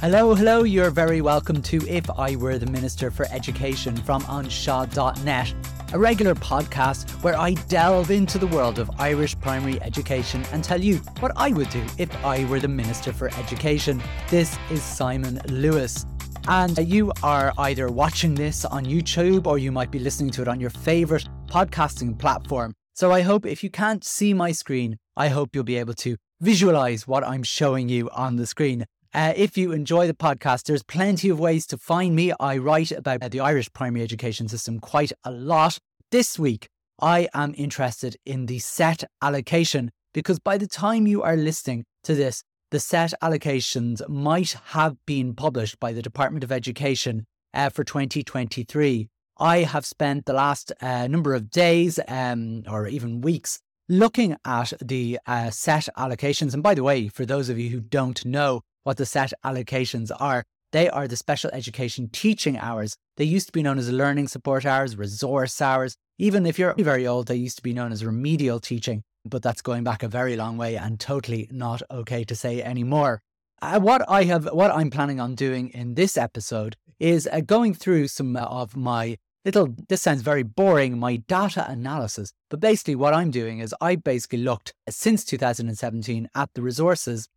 Hello, 0.00 0.34
hello, 0.34 0.62
you're 0.62 0.88
very 0.88 1.20
welcome 1.20 1.60
to 1.60 1.86
If 1.86 2.08
I 2.08 2.34
Were 2.34 2.56
the 2.56 2.64
Minister 2.64 3.10
for 3.10 3.26
Education 3.30 3.94
from 3.94 4.22
anseo.net, 4.22 5.54
a 5.92 5.98
regular 5.98 6.34
podcast 6.34 7.10
where 7.22 7.38
I 7.38 7.52
delve 7.68 8.10
into 8.10 8.38
the 8.38 8.46
world 8.46 8.78
of 8.78 8.90
Irish 8.98 9.38
primary 9.38 9.78
education 9.82 10.42
and 10.52 10.64
tell 10.64 10.80
you 10.80 10.96
what 11.18 11.32
I 11.36 11.50
would 11.50 11.68
do 11.68 11.84
if 11.98 12.24
I 12.24 12.46
were 12.46 12.60
the 12.60 12.66
Minister 12.66 13.12
for 13.12 13.28
Education. 13.34 14.02
This 14.30 14.56
is 14.70 14.82
Simon 14.82 15.38
Lewis. 15.48 16.06
And 16.48 16.78
you 16.78 17.12
are 17.22 17.52
either 17.58 17.88
watching 17.88 18.34
this 18.34 18.64
on 18.64 18.86
YouTube 18.86 19.46
or 19.46 19.58
you 19.58 19.70
might 19.70 19.90
be 19.90 19.98
listening 19.98 20.30
to 20.30 20.40
it 20.40 20.48
on 20.48 20.60
your 20.60 20.70
favourite 20.70 21.28
podcasting 21.44 22.18
platform. 22.18 22.72
So 22.94 23.12
I 23.12 23.20
hope 23.20 23.44
if 23.44 23.62
you 23.62 23.68
can't 23.68 24.02
see 24.02 24.32
my 24.32 24.52
screen, 24.52 24.96
I 25.14 25.28
hope 25.28 25.50
you'll 25.52 25.64
be 25.64 25.76
able 25.76 25.92
to 25.96 26.16
visualize 26.40 27.06
what 27.06 27.22
I'm 27.22 27.42
showing 27.42 27.90
you 27.90 28.08
on 28.14 28.36
the 28.36 28.46
screen. 28.46 28.86
Uh, 29.12 29.32
if 29.34 29.58
you 29.58 29.72
enjoy 29.72 30.06
the 30.06 30.14
podcast, 30.14 30.64
there's 30.64 30.84
plenty 30.84 31.28
of 31.28 31.40
ways 31.40 31.66
to 31.66 31.76
find 31.76 32.14
me. 32.14 32.32
I 32.38 32.56
write 32.58 32.92
about 32.92 33.28
the 33.32 33.40
Irish 33.40 33.72
primary 33.72 34.04
education 34.04 34.46
system 34.46 34.78
quite 34.78 35.10
a 35.24 35.32
lot. 35.32 35.78
This 36.12 36.38
week, 36.38 36.68
I 37.02 37.28
am 37.34 37.52
interested 37.56 38.16
in 38.24 38.46
the 38.46 38.60
set 38.60 39.02
allocation 39.20 39.90
because 40.14 40.38
by 40.38 40.58
the 40.58 40.68
time 40.68 41.08
you 41.08 41.22
are 41.22 41.36
listening 41.36 41.84
to 42.04 42.14
this, 42.14 42.44
the 42.70 42.78
set 42.78 43.12
allocations 43.20 44.08
might 44.08 44.56
have 44.66 44.96
been 45.06 45.34
published 45.34 45.80
by 45.80 45.92
the 45.92 46.02
Department 46.02 46.44
of 46.44 46.52
Education 46.52 47.24
uh, 47.52 47.68
for 47.68 47.82
2023. 47.82 49.08
I 49.38 49.58
have 49.58 49.84
spent 49.84 50.26
the 50.26 50.34
last 50.34 50.70
uh, 50.80 51.08
number 51.08 51.34
of 51.34 51.50
days 51.50 51.98
um, 52.06 52.62
or 52.70 52.86
even 52.86 53.22
weeks 53.22 53.58
looking 53.88 54.36
at 54.44 54.72
the 54.80 55.18
uh, 55.26 55.50
set 55.50 55.88
allocations. 55.98 56.54
And 56.54 56.62
by 56.62 56.74
the 56.74 56.84
way, 56.84 57.08
for 57.08 57.26
those 57.26 57.48
of 57.48 57.58
you 57.58 57.70
who 57.70 57.80
don't 57.80 58.24
know, 58.24 58.62
what 58.84 58.96
the 58.96 59.06
set 59.06 59.32
allocations 59.44 60.10
are. 60.18 60.44
They 60.72 60.88
are 60.88 61.08
the 61.08 61.16
special 61.16 61.50
education 61.52 62.08
teaching 62.12 62.56
hours. 62.56 62.96
They 63.16 63.24
used 63.24 63.46
to 63.46 63.52
be 63.52 63.62
known 63.62 63.78
as 63.78 63.90
learning 63.90 64.28
support 64.28 64.64
hours, 64.64 64.96
resource 64.96 65.60
hours. 65.60 65.96
Even 66.18 66.46
if 66.46 66.58
you're 66.58 66.74
very 66.78 67.06
old, 67.06 67.26
they 67.26 67.36
used 67.36 67.56
to 67.56 67.62
be 67.62 67.72
known 67.72 67.92
as 67.92 68.04
remedial 68.04 68.60
teaching, 68.60 69.02
but 69.24 69.42
that's 69.42 69.62
going 69.62 69.82
back 69.82 70.02
a 70.02 70.08
very 70.08 70.36
long 70.36 70.56
way 70.56 70.76
and 70.76 71.00
totally 71.00 71.48
not 71.50 71.82
okay 71.90 72.24
to 72.24 72.36
say 72.36 72.62
anymore. 72.62 73.20
Uh, 73.62 73.80
what 73.80 74.08
I 74.08 74.24
have, 74.24 74.46
what 74.52 74.70
I'm 74.70 74.90
planning 74.90 75.20
on 75.20 75.34
doing 75.34 75.70
in 75.70 75.94
this 75.94 76.16
episode 76.16 76.76
is 76.98 77.28
uh, 77.30 77.40
going 77.40 77.74
through 77.74 78.08
some 78.08 78.36
of 78.36 78.76
my 78.76 79.18
little, 79.44 79.74
this 79.88 80.02
sounds 80.02 80.22
very 80.22 80.42
boring, 80.42 80.98
my 80.98 81.16
data 81.16 81.68
analysis. 81.68 82.32
But 82.48 82.60
basically, 82.60 82.94
what 82.94 83.14
I'm 83.14 83.30
doing 83.30 83.58
is 83.58 83.74
I 83.80 83.96
basically 83.96 84.38
looked 84.38 84.72
since 84.88 85.24
2017 85.24 86.28
at 86.34 86.50
the 86.54 86.62
resources 86.62 87.28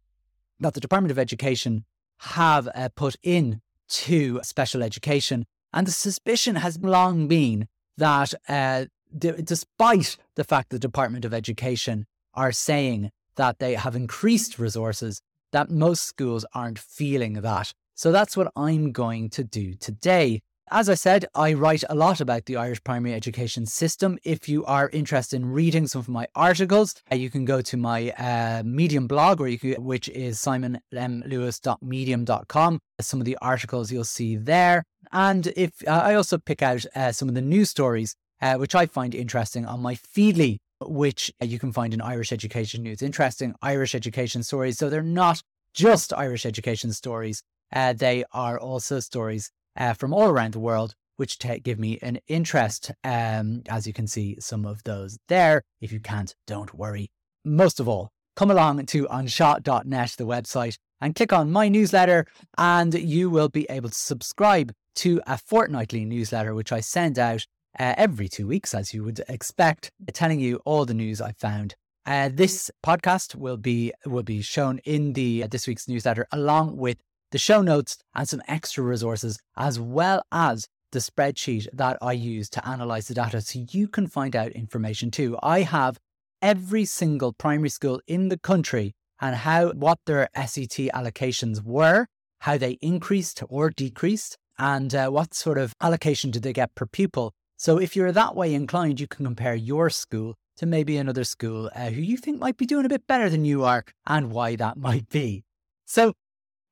that 0.63 0.73
the 0.73 0.79
Department 0.79 1.11
of 1.11 1.19
Education 1.19 1.85
have 2.19 2.67
uh, 2.73 2.89
put 2.95 3.15
in 3.23 3.61
to 3.89 4.39
special 4.43 4.83
education. 4.83 5.45
And 5.71 5.87
the 5.87 5.91
suspicion 5.91 6.55
has 6.55 6.79
long 6.79 7.27
been 7.27 7.67
that, 7.97 8.33
uh, 8.47 8.85
d- 9.17 9.41
despite 9.43 10.17
the 10.35 10.43
fact 10.43 10.69
the 10.69 10.79
Department 10.79 11.25
of 11.25 11.33
Education 11.33 12.05
are 12.33 12.51
saying 12.51 13.11
that 13.35 13.59
they 13.59 13.75
have 13.75 13.95
increased 13.95 14.59
resources, 14.59 15.21
that 15.51 15.69
most 15.69 16.03
schools 16.03 16.45
aren't 16.53 16.79
feeling 16.79 17.33
that. 17.33 17.73
So 17.95 18.11
that's 18.11 18.35
what 18.35 18.51
I'm 18.55 18.91
going 18.91 19.29
to 19.31 19.43
do 19.43 19.75
today. 19.75 20.41
As 20.75 20.89
I 20.89 20.95
said, 20.95 21.27
I 21.35 21.53
write 21.53 21.83
a 21.87 21.93
lot 21.93 22.19
about 22.19 22.47
the 22.47 22.55
Irish 22.55 22.83
primary 22.83 23.13
education 23.13 23.67
system. 23.67 24.17
If 24.23 24.49
you 24.49 24.65
are 24.65 24.89
interested 24.89 25.35
in 25.35 25.51
reading 25.51 25.85
some 25.85 25.99
of 25.99 26.09
my 26.09 26.25
articles, 26.33 26.95
uh, 27.11 27.15
you 27.15 27.29
can 27.29 27.45
go 27.45 27.61
to 27.61 27.77
my 27.77 28.09
uh, 28.09 28.63
Medium 28.65 29.05
blog, 29.05 29.39
or 29.39 29.47
you 29.47 29.59
can, 29.59 29.83
which 29.83 30.09
is 30.09 30.39
simonmlewis.medium.com. 30.39 32.79
Some 32.99 33.21
of 33.21 33.25
the 33.25 33.37
articles 33.39 33.91
you'll 33.91 34.03
see 34.03 34.35
there. 34.35 34.83
And 35.11 35.45
if 35.55 35.87
uh, 35.87 35.91
I 35.91 36.15
also 36.15 36.39
pick 36.39 36.63
out 36.63 36.83
uh, 36.95 37.11
some 37.11 37.29
of 37.29 37.35
the 37.35 37.41
news 37.41 37.69
stories, 37.69 38.15
uh, 38.41 38.55
which 38.55 38.73
I 38.73 38.87
find 38.87 39.13
interesting 39.13 39.67
on 39.67 39.79
my 39.79 39.93
Feedly, 39.93 40.57
which 40.81 41.31
uh, 41.39 41.45
you 41.45 41.59
can 41.59 41.71
find 41.71 41.93
in 41.93 42.01
Irish 42.01 42.31
Education 42.31 42.81
News. 42.81 43.03
Interesting 43.03 43.53
Irish 43.61 43.93
education 43.93 44.41
stories. 44.41 44.79
So 44.79 44.89
they're 44.89 45.03
not 45.03 45.43
just 45.75 46.11
Irish 46.13 46.47
education 46.47 46.93
stories. 46.93 47.43
they 47.71 48.23
are 48.33 48.59
also 48.59 48.99
stories 48.99 49.51
uh, 49.77 49.93
from 49.93 50.13
all 50.13 50.29
around 50.29 50.53
the 50.53 50.59
world, 50.59 50.95
which 51.17 51.37
t- 51.37 51.59
give 51.59 51.79
me 51.79 51.99
an 52.01 52.19
interest. 52.27 52.91
Um, 53.03 53.63
as 53.69 53.87
you 53.87 53.93
can 53.93 54.07
see, 54.07 54.37
some 54.39 54.65
of 54.65 54.83
those 54.83 55.17
there. 55.27 55.63
If 55.81 55.91
you 55.91 55.99
can't, 55.99 56.33
don't 56.47 56.73
worry. 56.73 57.09
Most 57.45 57.79
of 57.79 57.87
all, 57.87 58.11
come 58.35 58.51
along 58.51 58.85
to 58.87 59.05
anseo.net, 59.07 60.15
the 60.17 60.25
website, 60.25 60.77
and 61.01 61.15
click 61.15 61.33
on 61.33 61.51
my 61.51 61.67
newsletter, 61.67 62.25
and 62.57 62.93
you 62.93 63.29
will 63.29 63.49
be 63.49 63.67
able 63.69 63.89
to 63.89 63.95
subscribe 63.95 64.71
to 64.95 65.21
a 65.27 65.37
fortnightly 65.37 66.05
newsletter, 66.05 66.53
which 66.53 66.71
I 66.71 66.79
send 66.79 67.19
out 67.19 67.45
uh, 67.79 67.93
every 67.97 68.29
two 68.29 68.47
weeks, 68.47 68.73
as 68.73 68.93
you 68.93 69.03
would 69.03 69.21
expect, 69.27 69.91
telling 70.13 70.39
you 70.39 70.61
all 70.65 70.85
the 70.85 70.93
news 70.93 71.21
I 71.21 71.33
found. 71.33 71.75
Uh, 72.05 72.29
this 72.31 72.69
podcast 72.85 73.35
will 73.35 73.57
be 73.57 73.93
will 74.05 74.23
be 74.23 74.41
shown 74.41 74.79
in 74.79 75.13
the 75.13 75.43
uh, 75.43 75.47
this 75.47 75.67
week's 75.67 75.87
newsletter, 75.87 76.27
along 76.31 76.75
with 76.75 76.97
the 77.33 77.39
show 77.39 77.63
notes, 77.63 77.97
and 78.13 78.29
some 78.29 78.43
extra 78.47 78.83
resources, 78.83 79.39
as 79.57 79.79
well 79.79 80.21
as 80.31 80.67
the 80.91 80.99
spreadsheet 80.99 81.67
that 81.73 81.97
I 81.99 82.13
use 82.13 82.47
to 82.51 82.65
analyze 82.65 83.07
the 83.07 83.15
data 83.15 83.41
so 83.41 83.65
you 83.71 83.87
can 83.87 84.05
find 84.05 84.35
out 84.35 84.51
information 84.51 85.09
too. 85.09 85.35
I 85.41 85.61
have 85.61 85.97
every 86.43 86.85
single 86.85 87.33
primary 87.33 87.69
school 87.69 87.99
in 88.05 88.29
the 88.29 88.37
country 88.37 88.93
and 89.19 89.35
how 89.35 89.71
what 89.71 89.97
their 90.05 90.29
SET 90.35 90.77
allocations 90.93 91.63
were, 91.63 92.05
how 92.41 92.59
they 92.59 92.77
increased 92.81 93.41
or 93.49 93.71
decreased, 93.71 94.37
and 94.59 94.93
uh, 94.93 95.09
what 95.09 95.33
sort 95.33 95.57
of 95.57 95.73
allocation 95.81 96.29
did 96.29 96.43
they 96.43 96.53
get 96.53 96.75
per 96.75 96.85
pupil. 96.85 97.33
So 97.57 97.79
if 97.79 97.95
you're 97.95 98.11
that 98.11 98.35
way 98.35 98.53
inclined, 98.53 98.99
you 98.99 99.07
can 99.07 99.25
compare 99.25 99.55
your 99.55 99.89
school 99.89 100.35
to 100.57 100.67
maybe 100.67 100.97
another 100.97 101.23
school 101.23 101.71
uh, 101.75 101.89
who 101.89 102.01
you 102.01 102.17
think 102.17 102.39
might 102.39 102.57
be 102.57 102.67
doing 102.67 102.85
a 102.85 102.89
bit 102.89 103.07
better 103.07 103.27
than 103.27 103.43
you 103.43 103.63
are 103.63 103.85
and 104.05 104.29
why 104.29 104.55
that 104.55 104.77
might 104.77 105.09
be. 105.09 105.45
So 105.85 106.13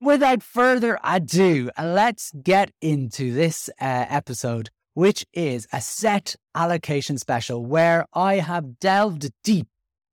without 0.01 0.41
further 0.43 0.99
ado, 1.03 1.69
let's 1.81 2.31
get 2.43 2.71
into 2.81 3.33
this 3.33 3.69
uh, 3.79 4.05
episode, 4.09 4.69
which 4.95 5.25
is 5.33 5.67
a 5.71 5.79
set 5.79 6.35
allocation 6.55 7.17
special 7.17 7.65
where 7.65 8.05
I 8.13 8.35
have 8.35 8.79
delved 8.79 9.29
deep 9.43 9.67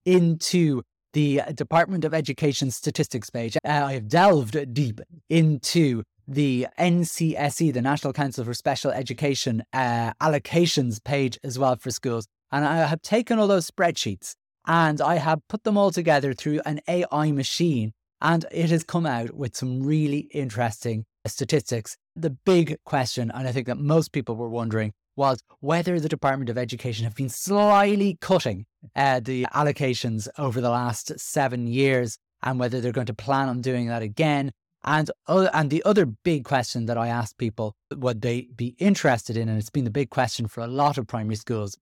into 0.04 0.82
the 1.14 1.40
Department 1.54 2.04
of 2.04 2.14
Education 2.14 2.70
statistics 2.70 3.30
page. 3.30 3.56
Uh, 3.56 3.68
I 3.86 3.94
have 3.94 4.08
delved 4.08 4.74
deep 4.74 5.00
into 5.28 6.02
the 6.26 6.66
NCSE, 6.78 7.72
the 7.72 7.80
National 7.80 8.12
Council 8.12 8.44
for 8.44 8.52
Special 8.52 8.90
Education 8.90 9.64
uh, 9.72 10.12
allocations 10.20 11.02
page 11.02 11.38
as 11.42 11.58
well 11.58 11.76
for 11.76 11.90
schools. 11.90 12.26
And 12.52 12.64
I 12.64 12.86
have 12.86 13.00
taken 13.00 13.38
all 13.38 13.46
those 13.46 13.70
spreadsheets 13.70 14.34
and 14.66 15.00
I 15.00 15.16
have 15.16 15.40
put 15.48 15.64
them 15.64 15.78
all 15.78 15.90
together 15.90 16.34
through 16.34 16.60
an 16.66 16.80
AI 16.86 17.32
machine 17.32 17.92
and 18.20 18.44
it 18.50 18.70
has 18.70 18.84
come 18.84 19.06
out 19.06 19.34
with 19.34 19.56
some 19.56 19.82
really 19.82 20.28
interesting 20.32 21.04
statistics. 21.26 21.96
The 22.16 22.30
big 22.30 22.76
question, 22.84 23.30
and 23.32 23.46
I 23.46 23.52
think 23.52 23.66
that 23.66 23.78
most 23.78 24.12
people 24.12 24.36
were 24.36 24.48
wondering, 24.48 24.92
was 25.16 25.40
whether 25.60 25.98
the 25.98 26.08
Department 26.08 26.48
of 26.48 26.56
Education 26.56 27.04
have 27.04 27.14
been 27.14 27.28
slyly 27.28 28.18
cutting 28.20 28.66
uh, 28.94 29.20
the 29.20 29.46
allocations 29.54 30.28
over 30.38 30.60
the 30.60 30.70
last 30.70 31.18
seven 31.18 31.66
years 31.66 32.18
and 32.42 32.58
whether 32.60 32.80
they're 32.80 32.92
going 32.92 33.06
to 33.06 33.14
plan 33.14 33.48
on 33.48 33.60
doing 33.60 33.88
that 33.88 34.02
again. 34.02 34.52
And, 34.84 35.10
uh, 35.26 35.48
and 35.52 35.70
the 35.70 35.82
other 35.84 36.06
big 36.06 36.44
question 36.44 36.86
that 36.86 36.96
I 36.96 37.08
asked 37.08 37.36
people 37.36 37.74
would 37.92 38.22
they 38.22 38.48
be 38.54 38.76
interested 38.78 39.36
in, 39.36 39.48
and 39.48 39.58
it's 39.58 39.70
been 39.70 39.84
the 39.84 39.90
big 39.90 40.10
question 40.10 40.46
for 40.46 40.60
a 40.60 40.68
lot 40.68 40.98
of 40.98 41.08
primary 41.08 41.34
schools, 41.34 41.76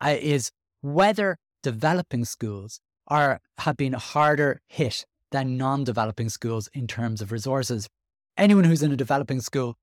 uh, 0.00 0.16
is 0.20 0.50
whether 0.80 1.38
developing 1.62 2.24
schools 2.24 2.80
are 3.06 3.40
have 3.58 3.76
been 3.76 3.92
harder 3.92 4.60
hit 4.66 5.06
than 5.32 5.56
non 5.56 5.84
developing 5.84 6.28
schools 6.28 6.68
in 6.72 6.86
terms 6.86 7.20
of 7.20 7.32
resources. 7.32 7.88
Anyone 8.36 8.64
who's 8.64 8.82
in 8.82 8.92
a 8.92 8.96
developing 8.96 9.40
school 9.40 9.76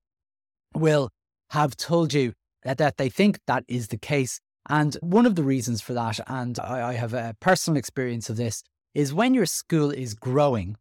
will 0.74 1.10
have 1.50 1.76
told 1.76 2.12
you 2.12 2.32
that, 2.62 2.78
that 2.78 2.96
they 2.96 3.08
think 3.08 3.38
that 3.46 3.64
is 3.68 3.88
the 3.88 3.98
case. 3.98 4.40
And 4.68 4.96
one 5.00 5.26
of 5.26 5.34
the 5.34 5.42
reasons 5.42 5.80
for 5.80 5.92
that, 5.92 6.20
and 6.26 6.58
I, 6.58 6.90
I 6.90 6.92
have 6.94 7.12
a 7.12 7.36
personal 7.40 7.76
experience 7.76 8.30
of 8.30 8.36
this, 8.36 8.62
is 8.94 9.12
when 9.12 9.34
your 9.34 9.46
school 9.46 9.90
is 9.90 10.14
growing. 10.14 10.76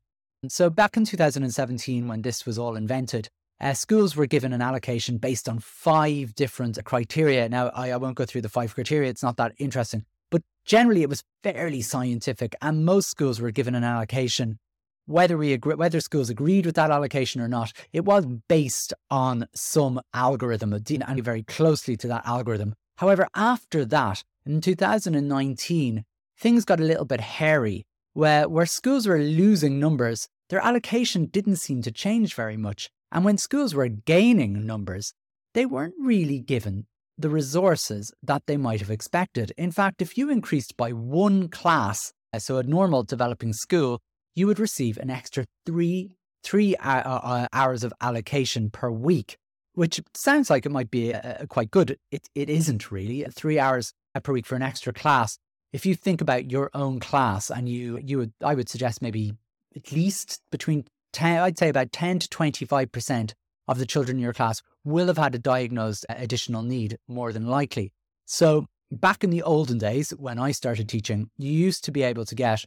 So 0.47 0.69
back 0.69 0.97
in 0.97 1.05
2017, 1.05 2.07
when 2.07 2.21
this 2.21 2.45
was 2.45 2.57
all 2.57 2.75
invented, 2.75 3.29
uh, 3.59 3.73
schools 3.73 4.15
were 4.15 4.25
given 4.25 4.53
an 4.53 4.61
allocation 4.61 5.17
based 5.17 5.47
on 5.47 5.59
five 5.59 6.35
different 6.35 6.83
criteria. 6.83 7.47
Now, 7.49 7.69
I, 7.69 7.91
I 7.91 7.97
won't 7.97 8.15
go 8.15 8.25
through 8.25 8.41
the 8.41 8.49
five 8.49 8.73
criteria, 8.73 9.09
it's 9.09 9.23
not 9.23 9.37
that 9.37 9.53
interesting. 9.57 10.05
But 10.33 10.41
generally, 10.65 11.03
it 11.03 11.09
was 11.09 11.23
fairly 11.43 11.81
scientific, 11.81 12.55
and 12.59 12.83
most 12.83 13.07
schools 13.07 13.39
were 13.39 13.51
given 13.51 13.75
an 13.75 13.83
allocation. 13.83 14.57
Whether 15.05 15.37
we 15.37 15.53
agree, 15.53 15.75
whether 15.75 15.99
schools 15.99 16.31
agreed 16.31 16.65
with 16.65 16.73
that 16.73 16.89
allocation 16.89 17.39
or 17.39 17.47
not, 17.47 17.71
it 17.91 18.03
was 18.03 18.25
based 18.49 18.95
on 19.11 19.45
some 19.53 20.01
algorithm 20.11 20.73
and 20.73 21.23
very 21.23 21.43
closely 21.43 21.95
to 21.97 22.07
that 22.07 22.25
algorithm. 22.25 22.73
However, 22.97 23.27
after 23.35 23.85
that, 23.85 24.23
in 24.43 24.59
2019, 24.59 26.03
things 26.39 26.65
got 26.65 26.79
a 26.79 26.83
little 26.83 27.05
bit 27.05 27.21
hairy, 27.21 27.85
where 28.13 28.49
where 28.49 28.65
schools 28.65 29.05
were 29.05 29.19
losing 29.19 29.79
numbers 29.79 30.27
their 30.49 30.65
allocation 30.65 31.25
didn't 31.25 31.57
seem 31.57 31.83
to 31.83 31.91
change 31.91 32.33
very 32.33 32.57
much. 32.57 32.89
And 33.11 33.23
when 33.23 33.37
schools 33.37 33.75
were 33.75 33.87
gaining 33.87 34.65
numbers, 34.65 35.13
they 35.53 35.67
weren't 35.67 35.95
really 35.99 36.39
given 36.39 36.87
the 37.17 37.29
resources 37.29 38.11
that 38.23 38.43
they 38.47 38.57
might 38.57 38.79
have 38.79 38.89
expected. 38.89 39.51
In 39.57 39.71
fact, 39.71 40.01
if 40.01 40.17
you 40.17 40.29
increased 40.29 40.75
by 40.77 40.91
one 40.91 41.47
class, 41.47 42.13
uh, 42.33 42.39
so 42.39 42.57
a 42.57 42.63
normal 42.63 43.03
developing 43.03 43.53
school, 43.53 44.01
you 44.35 44.47
would 44.47 44.59
receive 44.59 44.97
an 44.97 45.09
extra 45.09 45.45
three, 45.65 46.15
three 46.43 46.75
uh, 46.77 47.01
uh, 47.01 47.47
hours 47.53 47.83
of 47.83 47.93
allocation 48.01 48.69
per 48.69 48.89
week, 48.89 49.37
which 49.73 50.01
sounds 50.15 50.49
like 50.49 50.65
it 50.65 50.71
might 50.71 50.89
be 50.89 51.13
uh, 51.13 51.45
quite 51.47 51.71
good. 51.71 51.97
It, 52.11 52.27
it 52.33 52.49
isn't 52.49 52.91
really. 52.91 53.25
Three 53.31 53.59
hours 53.59 53.93
per 54.21 54.33
week 54.33 54.45
for 54.45 54.55
an 54.55 54.63
extra 54.63 54.91
class. 54.91 55.37
If 55.71 55.85
you 55.85 55.95
think 55.95 56.21
about 56.21 56.51
your 56.51 56.69
own 56.73 56.99
class 56.99 57.49
and 57.49 57.69
you, 57.69 57.99
you 58.03 58.17
would, 58.19 58.33
I 58.43 58.55
would 58.55 58.69
suggest 58.69 59.01
maybe 59.01 59.33
at 59.75 59.91
least 59.91 60.41
between 60.51 60.85
10, 61.13 61.39
I'd 61.39 61.57
say 61.57 61.69
about 61.69 61.91
10 61.91 62.19
to 62.19 62.27
25% 62.27 63.33
of 63.67 63.79
the 63.79 63.85
children 63.85 64.17
in 64.17 64.23
your 64.23 64.33
class 64.33 64.61
will 64.83 65.07
have 65.07 65.17
had 65.17 65.35
a 65.35 65.39
diagnosed 65.39 66.05
additional 66.09 66.61
need 66.61 66.97
more 67.07 67.31
than 67.31 67.47
likely. 67.47 67.91
So, 68.25 68.67
back 68.91 69.23
in 69.23 69.29
the 69.29 69.41
olden 69.41 69.77
days 69.77 70.11
when 70.11 70.37
I 70.37 70.51
started 70.51 70.87
teaching, 70.87 71.29
you 71.37 71.51
used 71.51 71.83
to 71.85 71.91
be 71.91 72.03
able 72.03 72.25
to 72.25 72.35
get 72.35 72.63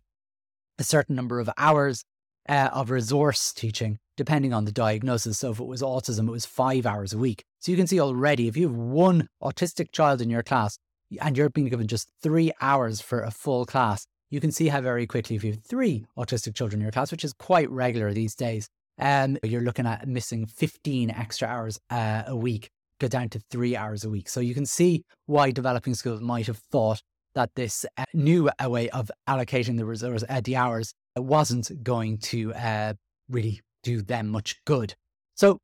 a 0.78 0.84
certain 0.84 1.14
number 1.14 1.40
of 1.40 1.50
hours 1.56 2.04
uh, 2.48 2.70
of 2.72 2.90
resource 2.90 3.52
teaching 3.52 3.98
depending 4.16 4.54
on 4.54 4.64
the 4.64 4.72
diagnosis. 4.72 5.38
So, 5.38 5.50
if 5.50 5.60
it 5.60 5.66
was 5.66 5.82
autism, 5.82 6.28
it 6.28 6.32
was 6.32 6.46
five 6.46 6.86
hours 6.86 7.12
a 7.12 7.18
week. 7.18 7.44
So, 7.60 7.70
you 7.70 7.76
can 7.76 7.86
see 7.86 8.00
already 8.00 8.48
if 8.48 8.56
you 8.56 8.68
have 8.68 8.76
one 8.76 9.28
autistic 9.42 9.92
child 9.92 10.20
in 10.20 10.30
your 10.30 10.42
class 10.42 10.78
and 11.20 11.36
you're 11.36 11.50
being 11.50 11.68
given 11.68 11.86
just 11.86 12.10
three 12.22 12.52
hours 12.60 13.00
for 13.00 13.20
a 13.20 13.30
full 13.30 13.66
class, 13.66 14.06
you 14.30 14.40
can 14.40 14.50
see 14.50 14.68
how 14.68 14.80
very 14.80 15.06
quickly, 15.06 15.36
if 15.36 15.44
you 15.44 15.52
have 15.52 15.64
three 15.64 16.04
autistic 16.18 16.54
children 16.54 16.80
in 16.80 16.84
your 16.84 16.92
class, 16.92 17.12
which 17.12 17.24
is 17.24 17.32
quite 17.32 17.70
regular 17.70 18.12
these 18.12 18.34
days, 18.34 18.68
um, 18.98 19.36
you're 19.42 19.62
looking 19.62 19.86
at 19.86 20.08
missing 20.08 20.46
15 20.46 21.10
extra 21.10 21.48
hours 21.48 21.78
uh, 21.90 22.22
a 22.26 22.36
week, 22.36 22.70
go 23.00 23.08
down 23.08 23.28
to 23.30 23.40
three 23.50 23.76
hours 23.76 24.04
a 24.04 24.10
week. 24.10 24.28
So 24.28 24.40
you 24.40 24.54
can 24.54 24.66
see 24.66 25.04
why 25.26 25.50
developing 25.50 25.94
schools 25.94 26.20
might 26.20 26.46
have 26.46 26.58
thought 26.58 27.02
that 27.34 27.50
this 27.54 27.84
uh, 27.98 28.04
new 28.14 28.48
uh, 28.48 28.70
way 28.70 28.88
of 28.90 29.10
allocating 29.28 29.76
the 29.76 29.84
resource, 29.84 30.24
uh, 30.28 30.40
the 30.42 30.56
hours, 30.56 30.94
wasn't 31.16 31.82
going 31.82 32.18
to 32.18 32.52
uh, 32.54 32.94
really 33.28 33.60
do 33.82 34.02
them 34.02 34.28
much 34.28 34.56
good. 34.64 34.94
So 35.34 35.58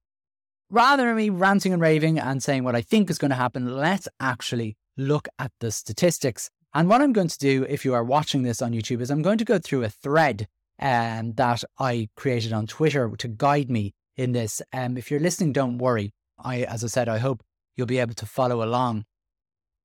rather 0.71 1.07
than 1.07 1.17
me 1.17 1.31
ranting 1.31 1.73
and 1.73 1.83
raving 1.83 2.19
and 2.19 2.43
saying 2.43 2.65
what 2.65 2.77
I 2.77 2.83
think 2.83 3.11
is 3.11 3.19
going 3.19 3.31
to 3.31 3.37
happen, 3.37 3.77
let's 3.77 4.09
actually 4.21 4.77
look 4.97 5.29
at 5.39 5.51
the 5.61 5.71
statistics. 5.71 6.51
And 6.75 6.89
what 6.89 7.03
I'm 7.03 7.13
going 7.13 7.29
to 7.29 7.39
do, 7.39 7.67
if 7.69 7.85
you 7.85 7.95
are 7.95 8.05
watching 8.05 8.43
this 8.43 8.63
on 8.63 8.73
YouTube, 8.73 9.01
is 9.01 9.11
I'm 9.11 9.23
going 9.23 9.39
to 9.39 9.45
go 9.45 9.59
through 9.59 9.85
a 9.85 9.91
thread 9.91 10.49
um, 10.83 11.33
that 11.35 11.63
I 11.79 12.09
created 12.17 12.53
on 12.53 12.67
Twitter 12.67 13.09
to 13.17 13.29
guide 13.29 13.71
me 13.71 13.95
in 14.17 14.33
this. 14.33 14.61
Um, 14.73 14.99
if 14.99 15.11
you're 15.11 15.21
listening, 15.21 15.53
don't 15.53 15.79
worry. 15.79 16.11
I, 16.39 16.63
as 16.63 16.83
I 16.83 16.89
said, 16.89 17.09
I 17.09 17.19
hope 17.19 17.43
you'll 17.77 17.87
be 17.87 18.01
able 18.01 18.15
to 18.15 18.27
follow 18.27 18.65
along. 18.65 19.05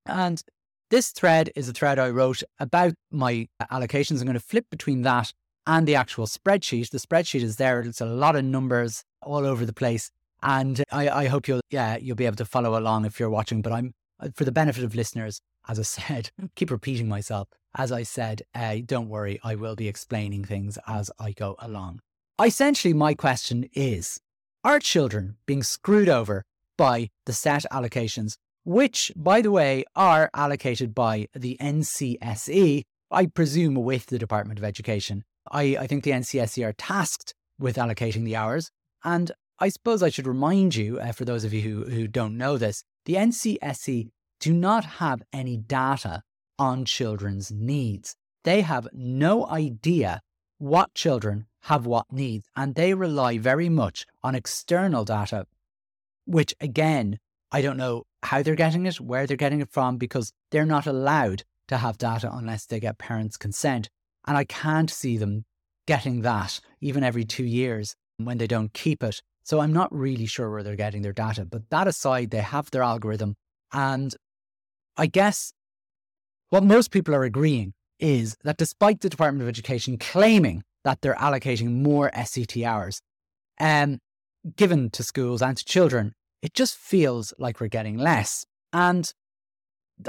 And 0.07 0.41
this 0.89 1.11
thread 1.11 1.51
is 1.55 1.69
a 1.69 1.73
thread 1.73 1.99
I 1.99 2.09
wrote 2.09 2.41
about 2.59 2.95
my 3.11 3.47
allocations. 3.71 4.19
I'm 4.19 4.25
going 4.25 4.33
to 4.33 4.39
flip 4.39 4.65
between 4.71 5.03
that 5.03 5.31
and 5.67 5.87
the 5.87 5.95
actual 5.95 6.25
spreadsheet. 6.25 6.89
The 6.89 6.97
spreadsheet 6.97 7.43
is 7.43 7.57
there. 7.57 7.79
It's 7.81 8.01
a 8.01 8.05
lot 8.05 8.35
of 8.35 8.43
numbers 8.43 9.03
all 9.21 9.45
over 9.45 9.65
the 9.65 9.73
place. 9.73 10.09
And 10.41 10.83
I, 10.91 11.09
I 11.09 11.25
hope 11.27 11.47
you'll, 11.47 11.61
yeah, 11.69 11.97
you'll 11.97 12.15
be 12.15 12.25
able 12.25 12.37
to 12.37 12.45
follow 12.45 12.77
along 12.77 13.05
if 13.05 13.19
you're 13.19 13.29
watching. 13.29 13.61
But 13.61 13.73
I'm, 13.73 13.93
for 14.33 14.45
the 14.45 14.51
benefit 14.51 14.83
of 14.83 14.95
listeners, 14.95 15.41
as 15.67 15.77
I 15.77 15.83
said, 15.83 16.31
keep 16.55 16.71
repeating 16.71 17.07
myself. 17.07 17.49
As 17.77 17.91
I 17.91 18.01
said, 18.01 18.41
uh, 18.55 18.77
don't 18.83 19.07
worry, 19.07 19.39
I 19.43 19.53
will 19.53 19.75
be 19.75 19.87
explaining 19.87 20.43
things 20.43 20.79
as 20.87 21.11
I 21.19 21.31
go 21.31 21.55
along. 21.59 21.99
Essentially, 22.43 22.93
my 22.93 23.13
question 23.13 23.69
is 23.73 24.19
Are 24.63 24.79
children 24.79 25.37
being 25.45 25.61
screwed 25.61 26.09
over 26.09 26.43
by 26.75 27.09
the 27.27 27.33
set 27.33 27.65
allocations, 27.71 28.37
which, 28.63 29.11
by 29.15 29.41
the 29.41 29.51
way, 29.51 29.85
are 29.95 30.31
allocated 30.33 30.95
by 30.95 31.27
the 31.35 31.55
NCSE, 31.61 32.81
I 33.11 33.25
presume 33.27 33.75
with 33.75 34.07
the 34.07 34.17
Department 34.17 34.57
of 34.57 34.65
Education? 34.65 35.23
I, 35.51 35.77
I 35.79 35.87
think 35.87 36.03
the 36.03 36.11
NCSE 36.11 36.65
are 36.65 36.73
tasked 36.73 37.35
with 37.59 37.77
allocating 37.77 38.25
the 38.25 38.35
hours. 38.35 38.71
And 39.03 39.31
I 39.59 39.69
suppose 39.69 40.01
I 40.01 40.09
should 40.09 40.27
remind 40.27 40.75
you, 40.75 40.99
uh, 40.99 41.11
for 41.11 41.25
those 41.25 41.43
of 41.43 41.53
you 41.53 41.61
who, 41.61 41.85
who 41.85 42.07
don't 42.07 42.37
know 42.37 42.57
this, 42.57 42.83
the 43.05 43.15
NCSE 43.15 44.09
do 44.39 44.53
not 44.53 44.85
have 44.85 45.21
any 45.31 45.57
data 45.57 46.23
on 46.59 46.85
children's 46.85 47.51
needs. 47.51 48.15
They 48.43 48.61
have 48.61 48.87
no 48.93 49.47
idea 49.47 50.21
what 50.57 50.93
children 50.93 51.47
have 51.61 51.85
what 51.85 52.11
needs, 52.11 52.47
and 52.55 52.75
they 52.75 52.93
rely 52.93 53.37
very 53.37 53.69
much 53.69 54.05
on 54.23 54.35
external 54.35 55.05
data, 55.05 55.45
which 56.25 56.53
again, 56.61 57.19
I 57.51 57.61
don't 57.61 57.77
know 57.77 58.03
how 58.23 58.41
they're 58.41 58.55
getting 58.55 58.85
it, 58.85 58.99
where 58.99 59.27
they're 59.27 59.37
getting 59.37 59.61
it 59.61 59.71
from, 59.71 59.97
because 59.97 60.31
they're 60.51 60.65
not 60.65 60.87
allowed 60.87 61.43
to 61.67 61.77
have 61.77 61.97
data 61.97 62.29
unless 62.31 62.65
they 62.65 62.79
get 62.79 62.97
parents' 62.97 63.37
consent. 63.37 63.89
And 64.25 64.37
I 64.37 64.45
can't 64.45 64.89
see 64.89 65.17
them 65.17 65.45
getting 65.85 66.21
that 66.21 66.59
even 66.81 67.03
every 67.03 67.25
two 67.25 67.45
years 67.45 67.95
when 68.17 68.37
they 68.37 68.47
don't 68.47 68.73
keep 68.73 69.03
it. 69.03 69.21
So 69.43 69.59
I'm 69.59 69.73
not 69.73 69.93
really 69.93 70.25
sure 70.25 70.49
where 70.49 70.63
they're 70.63 70.75
getting 70.75 71.01
their 71.01 71.13
data. 71.13 71.45
But 71.45 71.69
that 71.69 71.87
aside, 71.87 72.31
they 72.31 72.41
have 72.41 72.69
their 72.71 72.83
algorithm. 72.83 73.35
And 73.71 74.13
I 74.97 75.05
guess 75.05 75.53
what 76.49 76.63
most 76.63 76.91
people 76.91 77.13
are 77.13 77.23
agreeing 77.23 77.73
is 77.99 78.37
that 78.43 78.57
despite 78.57 79.01
the 79.01 79.09
Department 79.09 79.41
of 79.41 79.49
Education 79.49 79.97
claiming 79.97 80.63
that 80.83 81.01
they're 81.01 81.15
allocating 81.15 81.81
more 81.81 82.11
SET 82.25 82.55
hours 82.57 83.01
um, 83.59 83.99
given 84.55 84.89
to 84.91 85.03
schools 85.03 85.41
and 85.41 85.57
to 85.57 85.65
children, 85.65 86.13
it 86.41 86.53
just 86.53 86.77
feels 86.77 87.33
like 87.37 87.59
we're 87.59 87.67
getting 87.67 87.97
less. 87.97 88.45
And 88.71 89.11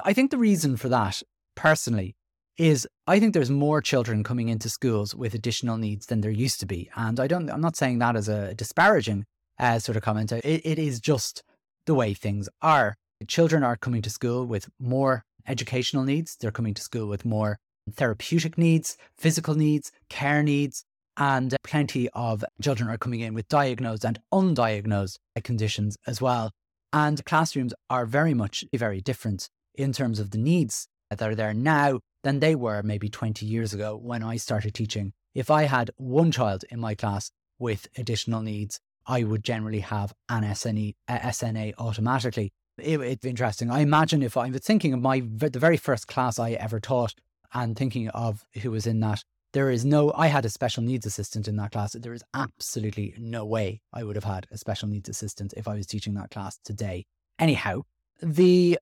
I 0.05 0.12
think 0.12 0.31
the 0.31 0.38
reason 0.38 0.76
for 0.76 0.88
that, 0.90 1.23
personally, 1.56 2.14
is 2.58 2.87
I 3.06 3.20
think 3.20 3.35
there's 3.35 3.50
more 3.50 3.81
children 3.81 4.25
coming 4.25 4.49
into 4.49 4.69
schools 4.69 5.14
with 5.14 5.35
additional 5.35 5.79
needs 5.79 6.06
than 6.06 6.20
there 6.20 6.31
used 6.31 6.61
to 6.61 6.67
be. 6.67 6.90
And 6.96 7.19
I 7.19 7.26
don't, 7.26 7.50
I'm 7.50 7.61
not 7.61 7.76
saying 7.76 7.99
that 8.00 8.17
as 8.17 8.29
a 8.29 8.55
disparaging 8.55 9.25
uh, 9.58 9.79
sort 9.79 9.96
of 9.96 10.02
comment. 10.02 10.32
It, 10.32 10.44
it 10.44 10.79
is 10.79 11.00
just 11.00 11.43
the 11.87 11.94
way 11.94 12.14
things 12.14 12.49
are. 12.61 12.96
Children 13.26 13.62
are 13.62 13.76
coming 13.76 14.02
to 14.02 14.11
school 14.11 14.44
with 14.44 14.69
more 14.79 15.25
educational 15.49 16.05
needs, 16.05 16.37
they're 16.37 16.50
coming 16.53 16.75
to 16.75 16.83
school 16.83 17.09
with 17.09 17.25
more 17.25 17.59
therapeutic 17.91 18.59
needs, 18.59 18.97
physical 19.17 19.55
needs, 19.55 19.91
care 20.09 20.43
needs, 20.43 20.85
and 21.17 21.56
plenty 21.65 22.09
of 22.11 22.45
children 22.62 22.89
are 22.89 22.99
coming 22.99 23.21
in 23.21 23.35
with 23.35 23.49
diagnosed 23.49 24.05
and 24.05 24.21
undiagnosed 24.33 25.19
conditions 25.43 25.97
as 26.07 26.21
well. 26.21 26.52
And 26.93 27.25
classrooms 27.25 27.75
are 27.90 28.07
very 28.07 28.35
much 28.35 28.64
very 28.73 29.00
different 29.00 29.49
in 29.75 29.93
terms 29.93 30.21
of 30.21 30.31
the 30.31 30.38
needs 30.38 30.87
that 31.11 31.23
are 31.23 31.35
there 31.35 31.55
now 31.55 32.00
than 32.23 32.40
they 32.40 32.55
were 32.55 32.83
maybe 32.83 33.09
20 33.09 33.47
years 33.47 33.73
ago 33.73 33.97
when 33.97 34.23
I 34.23 34.37
started 34.37 34.75
teaching. 34.75 35.12
If 35.35 35.50
I 35.50 35.64
had 35.64 35.90
one 35.97 36.31
child 36.31 36.64
in 36.71 36.81
my 36.81 36.95
class 36.95 37.31
with 37.59 37.88
additional 37.97 38.43
needs, 38.43 38.81
I 39.07 39.25
would 39.25 39.43
generally 39.43 39.81
have 39.81 40.12
an 40.28 40.43
SNE, 40.45 40.95
SNA 41.09 41.75
automatically 41.78 42.52
it, 42.78 43.00
it's 43.00 43.25
interesting. 43.25 43.70
I 43.70 43.80
imagine 43.80 44.23
if 44.23 44.37
I 44.37 44.49
was 44.49 44.61
thinking 44.61 44.92
of 44.92 45.00
my 45.00 45.20
the 45.20 45.58
very 45.58 45.76
first 45.76 46.06
class 46.06 46.38
I 46.38 46.52
ever 46.52 46.80
taught 46.80 47.14
and 47.52 47.76
thinking 47.76 48.08
of 48.08 48.47
who 48.62 48.70
was 48.70 48.87
in 48.87 49.00
that, 49.00 49.25
there 49.52 49.70
is 49.70 49.85
no. 49.85 50.12
I 50.14 50.26
had 50.28 50.44
a 50.44 50.50
special 50.50 50.82
needs 50.82 51.06
assistant 51.06 51.49
in 51.49 51.56
that 51.56 51.73
class. 51.73 51.92
There 51.92 52.12
is 52.12 52.25
absolutely 52.35 53.14
no 53.18 53.44
way 53.44 53.80
I 53.92 54.04
would 54.04 54.16
have 54.16 54.25
had 54.25 54.47
a 54.50 54.58
special 54.58 54.88
needs 54.88 55.08
assistant 55.08 55.54
if 55.56 55.66
I 55.66 55.75
was 55.75 55.87
teaching 55.87 56.14
that 56.14 56.30
class 56.30 56.58
today. 56.64 57.06
Anyhow, 57.38 57.82
the 58.20 58.78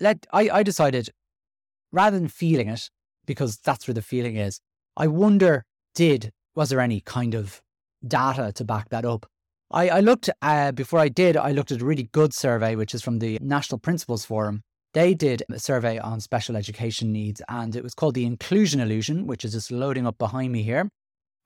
let 0.00 0.26
I, 0.32 0.48
I 0.50 0.62
decided 0.62 1.10
rather 1.92 2.18
than 2.18 2.28
feeling 2.28 2.68
it 2.68 2.90
because 3.26 3.56
that's 3.58 3.86
where 3.86 3.94
the 3.94 4.02
feeling 4.02 4.36
is. 4.36 4.60
I 4.96 5.06
wonder 5.06 5.64
did 5.94 6.32
was 6.54 6.70
there 6.70 6.80
any 6.80 7.00
kind 7.00 7.34
of 7.34 7.62
data 8.06 8.52
to 8.52 8.64
back 8.64 8.88
that 8.90 9.04
up? 9.04 9.26
I, 9.72 9.88
I 9.88 10.00
looked, 10.00 10.28
uh, 10.42 10.72
before 10.72 11.00
I 11.00 11.08
did, 11.08 11.36
I 11.36 11.52
looked 11.52 11.72
at 11.72 11.80
a 11.80 11.84
really 11.84 12.10
good 12.12 12.34
survey, 12.34 12.76
which 12.76 12.94
is 12.94 13.02
from 13.02 13.18
the 13.18 13.38
National 13.40 13.78
Principals 13.78 14.24
Forum. 14.24 14.62
They 14.92 15.14
did 15.14 15.42
a 15.50 15.58
survey 15.58 15.98
on 15.98 16.20
special 16.20 16.56
education 16.56 17.10
needs, 17.10 17.40
and 17.48 17.74
it 17.74 17.82
was 17.82 17.94
called 17.94 18.14
The 18.14 18.26
Inclusion 18.26 18.80
Illusion, 18.80 19.26
which 19.26 19.44
is 19.44 19.52
just 19.52 19.70
loading 19.70 20.06
up 20.06 20.18
behind 20.18 20.52
me 20.52 20.62
here. 20.62 20.90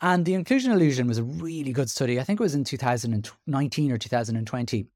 And 0.01 0.25
The 0.25 0.35
Inclusion 0.35 0.73
Illusion 0.73 1.07
was 1.07 1.19
a 1.19 1.23
really 1.23 1.73
good 1.73 1.89
study. 1.89 2.19
I 2.19 2.25
think 2.25 2.41
it 2.41 2.43
was 2.43 2.57
in 2.57 2.65
2019 2.65 3.93
or 3.93 3.99
2020. 3.99 4.87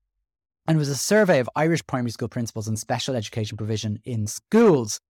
And 0.67 0.77
it 0.77 0.79
was 0.79 0.89
a 0.89 0.97
survey 0.97 1.39
of 1.39 1.49
Irish 1.55 1.87
primary 1.87 2.11
school 2.11 2.29
principals 2.29 2.67
and 2.67 2.79
special 2.79 3.15
education 3.15 3.57
provision 3.57 4.01
in 4.05 4.27
schools. 4.27 5.01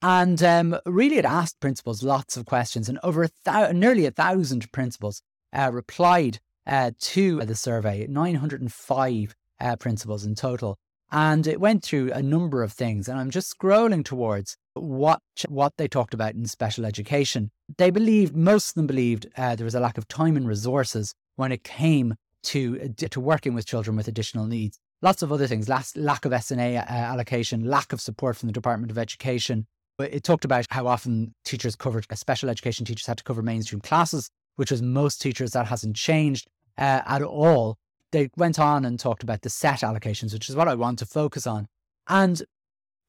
And 0.00 0.42
um, 0.42 0.78
really, 0.86 1.18
it 1.18 1.24
asked 1.26 1.60
principals 1.60 2.02
lots 2.02 2.36
of 2.36 2.46
questions, 2.46 2.88
and 2.88 2.98
over 3.02 3.24
a 3.24 3.28
thou- 3.44 3.72
nearly 3.72 4.06
a 4.06 4.10
thousand 4.10 4.70
principals 4.72 5.22
uh, 5.52 5.70
replied 5.72 6.40
uh, 6.66 6.90
to 6.98 7.40
the 7.44 7.54
survey, 7.54 8.06
905 8.08 9.34
uh, 9.60 9.76
principals 9.76 10.24
in 10.24 10.34
total. 10.34 10.78
And 11.12 11.46
it 11.46 11.60
went 11.60 11.84
through 11.84 12.12
a 12.12 12.22
number 12.22 12.62
of 12.62 12.72
things. 12.72 13.08
And 13.08 13.18
I'm 13.18 13.30
just 13.30 13.56
scrolling 13.56 14.04
towards 14.04 14.56
what, 14.74 15.20
what 15.48 15.72
they 15.76 15.86
talked 15.86 16.14
about 16.14 16.34
in 16.34 16.46
special 16.46 16.84
education. 16.84 17.50
They 17.78 17.90
believed, 17.90 18.34
most 18.34 18.70
of 18.70 18.74
them 18.74 18.86
believed, 18.86 19.26
uh, 19.36 19.54
there 19.54 19.64
was 19.64 19.74
a 19.74 19.80
lack 19.80 19.98
of 19.98 20.08
time 20.08 20.36
and 20.36 20.48
resources 20.48 21.14
when 21.36 21.52
it 21.52 21.62
came 21.62 22.14
to, 22.44 22.88
to 22.88 23.20
working 23.20 23.54
with 23.54 23.66
children 23.66 23.96
with 23.96 24.08
additional 24.08 24.46
needs. 24.46 24.78
Lots 25.02 25.22
of 25.22 25.30
other 25.30 25.46
things, 25.46 25.68
lack 25.68 26.24
of 26.24 26.32
SNA 26.32 26.78
uh, 26.78 26.90
allocation, 26.90 27.64
lack 27.64 27.92
of 27.92 28.00
support 28.00 28.36
from 28.36 28.48
the 28.48 28.52
Department 28.52 28.90
of 28.90 28.98
Education. 28.98 29.66
But 29.98 30.12
it 30.12 30.24
talked 30.24 30.44
about 30.44 30.66
how 30.70 30.86
often 30.86 31.34
teachers 31.44 31.76
covered, 31.76 32.06
uh, 32.10 32.14
special 32.14 32.50
education 32.50 32.84
teachers 32.84 33.06
had 33.06 33.18
to 33.18 33.24
cover 33.24 33.42
mainstream 33.42 33.80
classes, 33.80 34.30
which 34.56 34.70
was 34.70 34.82
most 34.82 35.20
teachers. 35.20 35.52
That 35.52 35.66
hasn't 35.66 35.96
changed 35.96 36.48
uh, 36.78 37.02
at 37.06 37.22
all 37.22 37.78
they 38.12 38.30
went 38.36 38.58
on 38.58 38.84
and 38.84 38.98
talked 38.98 39.22
about 39.22 39.42
the 39.42 39.50
set 39.50 39.80
allocations, 39.80 40.32
which 40.32 40.48
is 40.48 40.56
what 40.56 40.68
I 40.68 40.74
want 40.74 40.98
to 41.00 41.06
focus 41.06 41.46
on. 41.46 41.66
And 42.08 42.42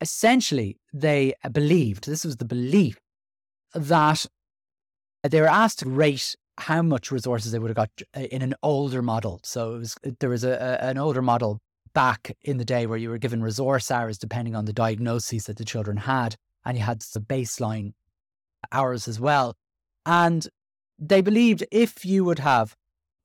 essentially, 0.01 0.77
they 0.91 1.33
believed 1.51 2.05
this 2.05 2.25
was 2.25 2.37
the 2.37 2.45
belief 2.45 2.97
that 3.73 4.25
they 5.23 5.41
were 5.41 5.47
asked 5.47 5.79
to 5.79 5.89
rate 5.89 6.35
how 6.59 6.81
much 6.81 7.11
resources 7.11 7.51
they 7.51 7.59
would 7.59 7.69
have 7.69 7.75
got 7.75 7.89
in 8.15 8.41
an 8.41 8.55
older 8.63 9.01
model. 9.01 9.39
So 9.43 9.75
it 9.75 9.79
was 9.79 9.95
there 10.19 10.29
was 10.29 10.43
a, 10.43 10.51
a, 10.51 10.85
an 10.85 10.97
older 10.97 11.21
model 11.21 11.59
back 11.93 12.35
in 12.41 12.57
the 12.57 12.65
day 12.65 12.85
where 12.85 12.97
you 12.97 13.09
were 13.09 13.17
given 13.17 13.41
resource 13.41 13.91
hours 13.91 14.17
depending 14.17 14.55
on 14.55 14.65
the 14.65 14.73
diagnoses 14.73 15.45
that 15.45 15.57
the 15.57 15.65
children 15.65 15.97
had, 15.97 16.35
and 16.65 16.77
you 16.77 16.83
had 16.83 17.01
the 17.13 17.19
baseline 17.19 17.93
hours 18.71 19.07
as 19.07 19.19
well. 19.19 19.55
And 20.05 20.47
they 20.97 21.21
believed 21.21 21.63
if 21.71 22.03
you 22.03 22.25
would 22.25 22.39
have 22.39 22.75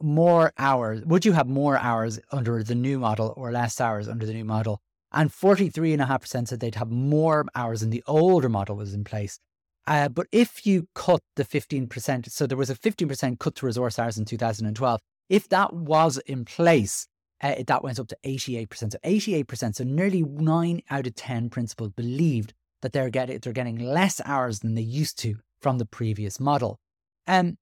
more 0.03 0.53
hours? 0.59 1.05
Would 1.05 1.25
you 1.25 1.33
have 1.33 1.49
more 1.49 1.79
hours 1.79 2.19
under 2.31 2.63
the 2.63 2.75
new 2.75 2.99
model 2.99 3.35
or 3.37 3.53
less 3.53 3.81
hours 3.81 4.09
under 4.09 4.27
the 4.27 4.35
new 4.35 4.45
model? 4.45 4.81
And 5.13 5.31
43.5% 5.31 6.49
said 6.49 6.61
they'd 6.61 6.75
have 6.77 6.91
more 6.91 7.45
hours 7.55 7.81
than 7.81 7.91
the 7.91 8.03
older 8.07 8.49
model 8.49 8.77
was 8.77 8.95
in 8.95 9.05
place. 9.05 9.39
Uh, 9.87 10.09
but 10.09 10.27
if 10.33 10.65
you 10.65 10.87
cut 10.95 11.21
the 11.37 11.45
15%, 11.45 12.31
so 12.31 12.47
there 12.47 12.57
was 12.57 12.71
a 12.71 12.75
15% 12.75 13.39
cut 13.39 13.55
to 13.57 13.67
resource 13.67 13.99
hours 13.99 14.17
in 14.17 14.25
2012, 14.25 15.01
if 15.29 15.49
that 15.49 15.73
was 15.73 16.19
in 16.19 16.45
place, 16.45 17.07
uh, 17.43 17.57
that 17.67 17.83
went 17.83 17.99
up 17.99 18.09
to 18.09 18.17
88%. 18.25 18.93
So 18.93 18.99
88%, 19.05 19.75
so 19.75 19.85
nearly 19.85 20.23
nine 20.23 20.83
out 20.91 21.07
of 21.07 21.15
10 21.15 21.51
principals 21.51 21.91
believed 21.91 22.55
that 22.83 22.93
they're 22.93 23.11
getting, 23.11 23.39
they're 23.39 23.53
getting 23.53 23.79
less 23.79 24.21
hours 24.25 24.61
than 24.61 24.75
they 24.75 24.83
used 24.83 25.19
to 25.19 25.37
from 25.61 25.79
the 25.79 25.87
previous 25.87 26.39
model. 26.39 26.79
Um, 27.27 27.57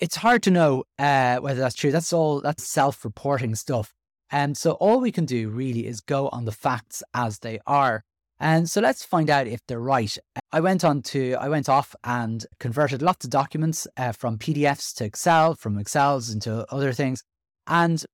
it's 0.00 0.16
hard 0.16 0.42
to 0.44 0.50
know 0.50 0.84
uh, 0.98 1.38
whether 1.38 1.60
that's 1.60 1.74
true. 1.74 1.92
That's 1.92 2.12
all 2.12 2.40
that's 2.40 2.68
self-reporting 2.68 3.54
stuff. 3.54 3.92
And 4.30 4.56
so 4.56 4.72
all 4.72 5.00
we 5.00 5.12
can 5.12 5.26
do 5.26 5.48
really 5.48 5.86
is 5.86 6.00
go 6.00 6.28
on 6.30 6.44
the 6.44 6.52
facts 6.52 7.02
as 7.14 7.38
they 7.38 7.60
are. 7.66 8.02
And 8.40 8.68
so 8.68 8.80
let's 8.80 9.04
find 9.04 9.30
out 9.30 9.46
if 9.46 9.60
they're 9.68 9.78
right. 9.78 10.16
I 10.52 10.60
went 10.60 10.84
on 10.84 11.02
to 11.02 11.34
I 11.34 11.48
went 11.48 11.68
off 11.68 11.94
and 12.02 12.44
converted 12.58 13.00
lots 13.00 13.24
of 13.24 13.30
documents 13.30 13.86
uh, 13.96 14.12
from 14.12 14.38
PDFs 14.38 14.94
to 14.96 15.04
Excel, 15.04 15.54
from 15.54 15.78
Excels 15.78 16.30
into 16.30 16.66
other 16.72 16.92
things, 16.92 17.22
and 17.66 18.04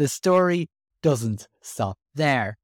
the 0.00 0.08
story 0.08 0.66
doesn't 1.02 1.46
stop 1.60 1.98
there. 2.14 2.56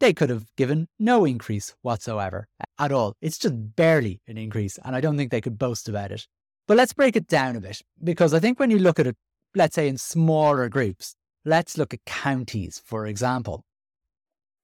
They 0.00 0.12
could 0.12 0.30
have 0.30 0.46
given 0.56 0.88
no 0.98 1.24
increase 1.24 1.76
whatsoever 1.82 2.48
at 2.76 2.90
all. 2.90 3.14
It's 3.20 3.38
just 3.38 3.54
barely 3.76 4.20
an 4.26 4.36
increase, 4.36 4.76
and 4.84 4.96
I 4.96 5.00
don't 5.00 5.16
think 5.16 5.30
they 5.30 5.40
could 5.40 5.60
boast 5.60 5.88
about 5.88 6.10
it. 6.10 6.26
But 6.66 6.76
let's 6.76 6.92
break 6.92 7.14
it 7.14 7.28
down 7.28 7.54
a 7.54 7.60
bit, 7.60 7.82
because 8.02 8.34
I 8.34 8.40
think 8.40 8.58
when 8.58 8.72
you 8.72 8.80
look 8.80 8.98
at 8.98 9.06
it, 9.06 9.16
let's 9.54 9.76
say 9.76 9.86
in 9.86 9.96
smaller 9.96 10.68
groups, 10.68 11.14
let's 11.44 11.78
look 11.78 11.94
at 11.94 12.04
counties, 12.04 12.82
for 12.84 13.06
example. 13.06 13.62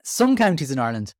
Some 0.02 0.36
counties 0.36 0.72
in 0.72 0.80
Ireland 0.80 1.14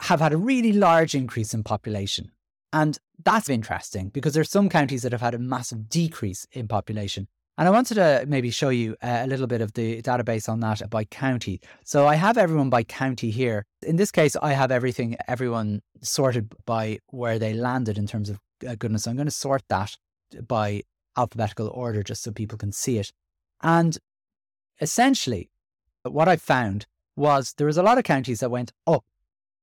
have 0.00 0.18
had 0.18 0.32
a 0.32 0.36
really 0.36 0.72
large 0.72 1.14
increase 1.14 1.54
in 1.54 1.62
population. 1.62 2.32
And 2.72 2.98
that's 3.24 3.48
interesting 3.48 4.08
because 4.08 4.34
there's 4.34 4.50
some 4.50 4.68
counties 4.68 5.02
that 5.02 5.12
have 5.12 5.20
had 5.20 5.34
a 5.34 5.38
massive 5.38 5.88
decrease 5.88 6.44
in 6.50 6.66
population. 6.66 7.28
And 7.58 7.66
I 7.66 7.70
wanted 7.70 7.94
to 7.94 8.24
maybe 8.28 8.50
show 8.50 8.68
you 8.68 8.96
uh, 9.02 9.20
a 9.22 9.26
little 9.26 9.46
bit 9.46 9.62
of 9.62 9.72
the 9.72 10.02
database 10.02 10.46
on 10.48 10.60
that 10.60 10.88
by 10.90 11.04
county. 11.04 11.60
So 11.84 12.06
I 12.06 12.16
have 12.16 12.36
everyone 12.36 12.68
by 12.68 12.82
county 12.82 13.30
here. 13.30 13.64
In 13.82 13.96
this 13.96 14.10
case, 14.10 14.36
I 14.36 14.52
have 14.52 14.70
everything, 14.70 15.16
everyone 15.26 15.80
sorted 16.02 16.52
by 16.66 16.98
where 17.06 17.38
they 17.38 17.54
landed 17.54 17.96
in 17.96 18.06
terms 18.06 18.28
of 18.28 18.38
uh, 18.66 18.74
goodness. 18.74 19.04
So 19.04 19.10
I'm 19.10 19.16
going 19.16 19.26
to 19.26 19.30
sort 19.30 19.62
that 19.68 19.96
by 20.46 20.82
alphabetical 21.16 21.68
order 21.68 22.02
just 22.02 22.22
so 22.22 22.30
people 22.30 22.58
can 22.58 22.72
see 22.72 22.98
it. 22.98 23.10
And 23.62 23.96
essentially, 24.80 25.50
what 26.02 26.28
I 26.28 26.36
found 26.36 26.86
was 27.16 27.54
there 27.56 27.66
was 27.66 27.78
a 27.78 27.82
lot 27.82 27.96
of 27.96 28.04
counties 28.04 28.40
that 28.40 28.50
went 28.50 28.72
up 28.86 29.04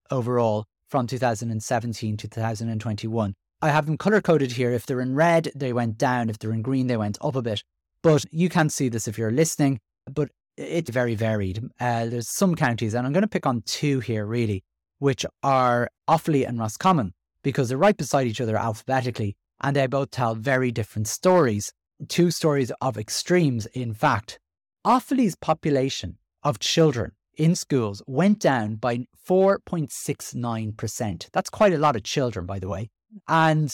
overall 0.10 0.66
from 0.90 1.06
2017 1.06 2.18
to 2.18 2.28
2021. 2.28 3.36
I 3.62 3.70
have 3.70 3.86
them 3.86 3.98
color 3.98 4.20
coded 4.20 4.54
here. 4.54 4.72
If 4.72 4.86
they're 4.86 5.00
in 5.00 5.16
red, 5.16 5.52
they 5.56 5.72
went 5.72 5.98
down. 5.98 6.30
If 6.30 6.40
they're 6.40 6.52
in 6.52 6.62
green, 6.62 6.88
they 6.88 6.98
went 6.98 7.18
up 7.22 7.36
a 7.36 7.42
bit. 7.42 7.64
But 8.04 8.26
you 8.32 8.50
can't 8.50 8.72
see 8.72 8.90
this 8.90 9.08
if 9.08 9.18
you're 9.18 9.32
listening, 9.32 9.80
but 10.14 10.30
it's 10.58 10.92
very 10.92 11.16
varied. 11.16 11.64
Uh, 11.80 12.08
there's 12.08 12.30
some 12.30 12.56
counties, 12.56 12.94
and 12.94 13.08
I'm 13.08 13.14
going 13.14 13.22
to 13.22 13.28
pick 13.28 13.46
on 13.46 13.62
two 13.66 14.02
here 14.02 14.26
really, 14.26 14.64
which 15.00 15.26
are 15.42 15.90
Offaly 16.08 16.48
and 16.48 16.60
Roscommon, 16.60 17.14
because 17.44 17.70
they're 17.70 17.78
right 17.78 17.96
beside 17.96 18.28
each 18.28 18.42
other 18.42 18.58
alphabetically, 18.58 19.38
and 19.62 19.74
they 19.76 19.88
both 19.88 20.12
tell 20.12 20.36
very 20.36 20.72
different 20.72 21.08
stories. 21.08 21.72
Two 22.10 22.30
stories 22.30 22.72
of 22.82 22.98
extremes, 22.98 23.66
in 23.68 23.94
fact. 23.94 24.38
Offaly's 24.86 25.36
population 25.36 26.18
of 26.44 26.60
children 26.60 27.14
in 27.36 27.56
schools 27.56 28.04
went 28.06 28.40
down 28.40 28.76
by 28.76 29.08
4.69%. 29.28 31.30
That's 31.32 31.50
quite 31.50 31.74
a 31.74 31.78
lot 31.78 31.96
of 31.96 32.04
children, 32.04 32.46
by 32.46 32.60
the 32.60 32.68
way. 32.68 32.90
And 33.30 33.74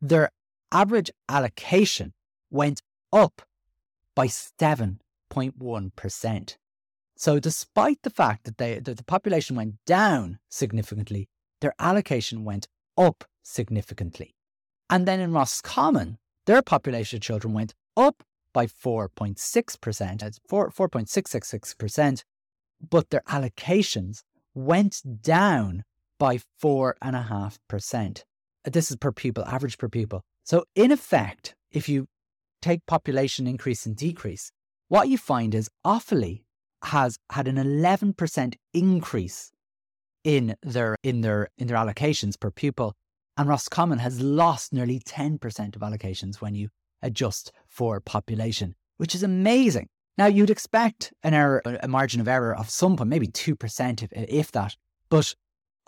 their 0.00 0.30
average 0.70 1.10
allocation 1.28 2.12
went 2.54 2.80
up 3.12 3.42
by 4.14 4.28
7.1%. 4.28 6.56
So, 7.16 7.38
despite 7.38 8.02
the 8.02 8.10
fact 8.10 8.42
that, 8.44 8.58
they, 8.58 8.78
that 8.78 8.96
the 8.96 9.04
population 9.04 9.54
went 9.56 9.84
down 9.84 10.38
significantly, 10.48 11.28
their 11.60 11.74
allocation 11.78 12.42
went 12.44 12.66
up 12.96 13.24
significantly. 13.42 14.34
And 14.88 15.06
then 15.06 15.20
in 15.20 15.32
Roscommon, 15.32 16.16
their 16.46 16.62
population 16.62 17.18
of 17.18 17.22
children 17.22 17.52
went 17.54 17.74
up 17.96 18.22
by 18.52 18.66
4.6%, 18.66 20.20
that's 20.20 20.40
4, 20.48 20.70
4.666%, 20.70 22.24
but 22.88 23.10
their 23.10 23.22
allocations 23.28 24.22
went 24.54 25.02
down 25.22 25.82
by 26.18 26.40
4.5%. 26.62 28.22
This 28.64 28.90
is 28.90 28.96
per 28.96 29.12
pupil, 29.12 29.44
average 29.44 29.78
per 29.78 29.88
pupil. 29.88 30.22
So, 30.44 30.64
in 30.74 30.90
effect, 30.92 31.54
if 31.70 31.88
you 31.88 32.08
take 32.64 32.86
population 32.86 33.46
increase 33.46 33.84
and 33.86 33.94
decrease, 33.94 34.50
what 34.88 35.08
you 35.08 35.18
find 35.18 35.54
is 35.54 35.68
Offaly 35.84 36.44
has 36.84 37.18
had 37.30 37.46
an 37.46 37.56
11% 37.56 38.54
increase 38.72 39.52
in 40.24 40.56
their 40.62 40.96
in 41.02 41.20
their 41.20 41.48
in 41.58 41.66
their 41.66 41.76
allocations 41.76 42.40
per 42.40 42.50
pupil. 42.50 42.94
And 43.36 43.48
Roscommon 43.48 43.98
has 43.98 44.20
lost 44.20 44.72
nearly 44.72 45.00
10% 45.00 45.76
of 45.76 45.82
allocations 45.82 46.40
when 46.40 46.54
you 46.54 46.68
adjust 47.02 47.50
for 47.66 48.00
population, 48.00 48.76
which 48.96 49.14
is 49.14 49.24
amazing. 49.24 49.88
Now, 50.16 50.26
you'd 50.26 50.50
expect 50.50 51.12
an 51.24 51.34
error, 51.34 51.60
a 51.64 51.88
margin 51.88 52.20
of 52.20 52.28
error 52.28 52.54
of 52.56 52.70
some 52.70 52.96
point, 52.96 53.10
maybe 53.10 53.26
2%, 53.26 54.02
if, 54.04 54.10
if 54.12 54.52
that. 54.52 54.76
But 55.08 55.34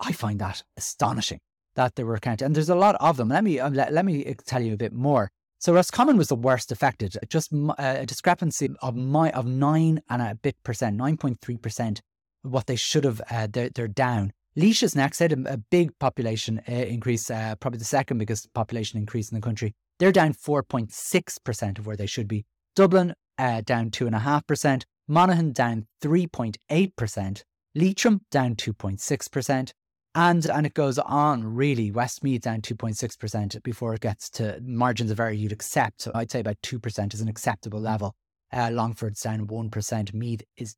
I 0.00 0.10
find 0.10 0.40
that 0.40 0.64
astonishing 0.76 1.38
that 1.76 1.94
they 1.94 2.02
were 2.02 2.18
counted. 2.18 2.44
And 2.44 2.56
there's 2.56 2.68
a 2.68 2.74
lot 2.74 2.96
of 2.98 3.16
them. 3.16 3.28
Let 3.28 3.44
me, 3.44 3.60
uh, 3.60 3.70
let, 3.70 3.92
let 3.92 4.04
me 4.04 4.34
tell 4.44 4.62
you 4.62 4.74
a 4.74 4.76
bit 4.76 4.92
more. 4.92 5.30
So 5.58 5.72
Roscommon 5.72 6.16
was 6.16 6.28
the 6.28 6.36
worst 6.36 6.70
affected, 6.70 7.16
just 7.28 7.52
uh, 7.52 7.74
a 7.78 8.06
discrepancy 8.06 8.68
of 8.82 8.94
my, 8.94 9.30
of 9.30 9.46
nine 9.46 10.02
and 10.08 10.20
a 10.20 10.34
bit 10.34 10.56
percent, 10.62 10.98
9.3%, 10.98 12.00
what 12.42 12.66
they 12.66 12.76
should 12.76 13.04
have, 13.04 13.20
uh, 13.30 13.48
they're, 13.50 13.70
they're 13.70 13.88
down. 13.88 14.32
Laois 14.54 14.82
is 14.82 14.94
next, 14.94 15.18
had 15.18 15.32
a, 15.32 15.54
a 15.54 15.56
big 15.56 15.98
population 15.98 16.60
uh, 16.68 16.72
increase, 16.72 17.30
uh, 17.30 17.54
probably 17.56 17.78
the 17.78 17.84
second 17.84 18.18
biggest 18.18 18.52
population 18.54 18.98
increase 18.98 19.30
in 19.30 19.34
the 19.34 19.40
country. 19.40 19.74
They're 19.98 20.12
down 20.12 20.34
4.6% 20.34 21.78
of 21.78 21.86
where 21.86 21.96
they 21.96 22.06
should 22.06 22.28
be. 22.28 22.44
Dublin 22.74 23.14
uh, 23.38 23.62
down 23.62 23.90
2.5%, 23.90 24.82
Monaghan 25.08 25.52
down 25.52 25.86
3.8%, 26.02 27.42
Leitrim 27.74 28.20
down 28.30 28.54
2.6%, 28.54 29.72
and, 30.16 30.46
and 30.46 30.64
it 30.64 30.72
goes 30.72 30.98
on 30.98 31.54
really. 31.54 31.90
Westmeath 31.90 32.40
down 32.40 32.62
2.6% 32.62 33.62
before 33.62 33.94
it 33.94 34.00
gets 34.00 34.30
to 34.30 34.58
margins 34.62 35.10
of 35.10 35.20
error 35.20 35.30
you'd 35.30 35.52
accept. 35.52 36.00
So 36.00 36.10
I'd 36.14 36.30
say 36.30 36.40
about 36.40 36.56
2% 36.62 37.12
is 37.12 37.20
an 37.20 37.28
acceptable 37.28 37.80
level. 37.80 38.14
Uh, 38.50 38.70
Longford's 38.72 39.20
down 39.20 39.46
1%. 39.46 40.14
Meath 40.14 40.42
is 40.56 40.74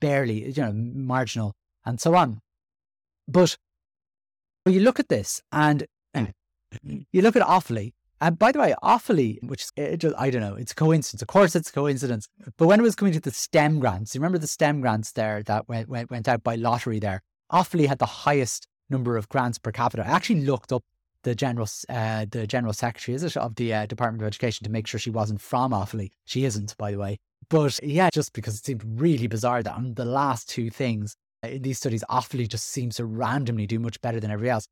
barely, 0.00 0.48
you 0.50 0.62
know, 0.62 0.72
marginal 0.72 1.54
and 1.84 2.00
so 2.00 2.14
on. 2.14 2.40
But 3.26 3.56
when 4.62 4.74
you 4.74 4.80
look 4.80 5.00
at 5.00 5.08
this 5.08 5.42
and 5.50 5.84
you 6.14 7.22
look 7.22 7.34
at 7.34 7.42
Offaly 7.42 7.92
and 8.20 8.38
by 8.38 8.52
the 8.52 8.60
way, 8.60 8.72
Offaly, 8.84 9.42
which 9.42 9.66
is, 9.76 9.98
just, 9.98 10.14
I 10.16 10.30
don't 10.30 10.42
know, 10.42 10.54
it's 10.54 10.72
a 10.72 10.76
coincidence. 10.76 11.22
Of 11.22 11.28
course, 11.28 11.56
it's 11.56 11.70
a 11.70 11.72
coincidence. 11.72 12.28
But 12.56 12.68
when 12.68 12.78
it 12.78 12.84
was 12.84 12.94
coming 12.94 13.14
to 13.14 13.20
the 13.20 13.32
STEM 13.32 13.80
grants, 13.80 14.14
you 14.14 14.20
remember 14.20 14.38
the 14.38 14.46
STEM 14.46 14.80
grants 14.80 15.10
there 15.10 15.42
that 15.42 15.68
went, 15.68 15.88
went, 15.88 16.10
went 16.10 16.28
out 16.28 16.44
by 16.44 16.54
lottery 16.54 17.00
there? 17.00 17.22
Offaly 17.52 17.86
had 17.86 17.98
the 17.98 18.06
highest 18.06 18.68
number 18.90 19.16
of 19.16 19.28
grants 19.28 19.58
per 19.58 19.72
capita. 19.72 20.06
I 20.06 20.10
actually 20.10 20.42
looked 20.42 20.72
up 20.72 20.84
the 21.22 21.34
general 21.34 21.68
uh, 21.88 22.26
the 22.30 22.46
general 22.46 22.72
secretary 22.72 23.16
is 23.16 23.24
it 23.24 23.36
of 23.36 23.56
the 23.56 23.74
uh, 23.74 23.86
Department 23.86 24.22
of 24.22 24.28
Education 24.28 24.64
to 24.64 24.70
make 24.70 24.86
sure 24.86 25.00
she 25.00 25.10
wasn't 25.10 25.40
from 25.40 25.72
Offaly. 25.72 26.10
She 26.24 26.44
isn't, 26.44 26.76
by 26.76 26.92
the 26.92 26.98
way. 26.98 27.18
But 27.48 27.80
yeah, 27.82 28.10
just 28.10 28.32
because 28.32 28.56
it 28.56 28.64
seemed 28.64 29.00
really 29.00 29.26
bizarre 29.26 29.62
that 29.62 29.74
on 29.74 29.94
the 29.94 30.04
last 30.04 30.48
two 30.48 30.70
things 30.70 31.16
uh, 31.44 31.48
in 31.48 31.62
these 31.62 31.78
studies, 31.78 32.04
Offaly 32.08 32.48
just 32.48 32.66
seems 32.68 32.96
to 32.96 33.04
randomly 33.04 33.66
do 33.66 33.78
much 33.80 34.00
better 34.00 34.20
than 34.20 34.30
everybody 34.30 34.50
else. 34.50 34.68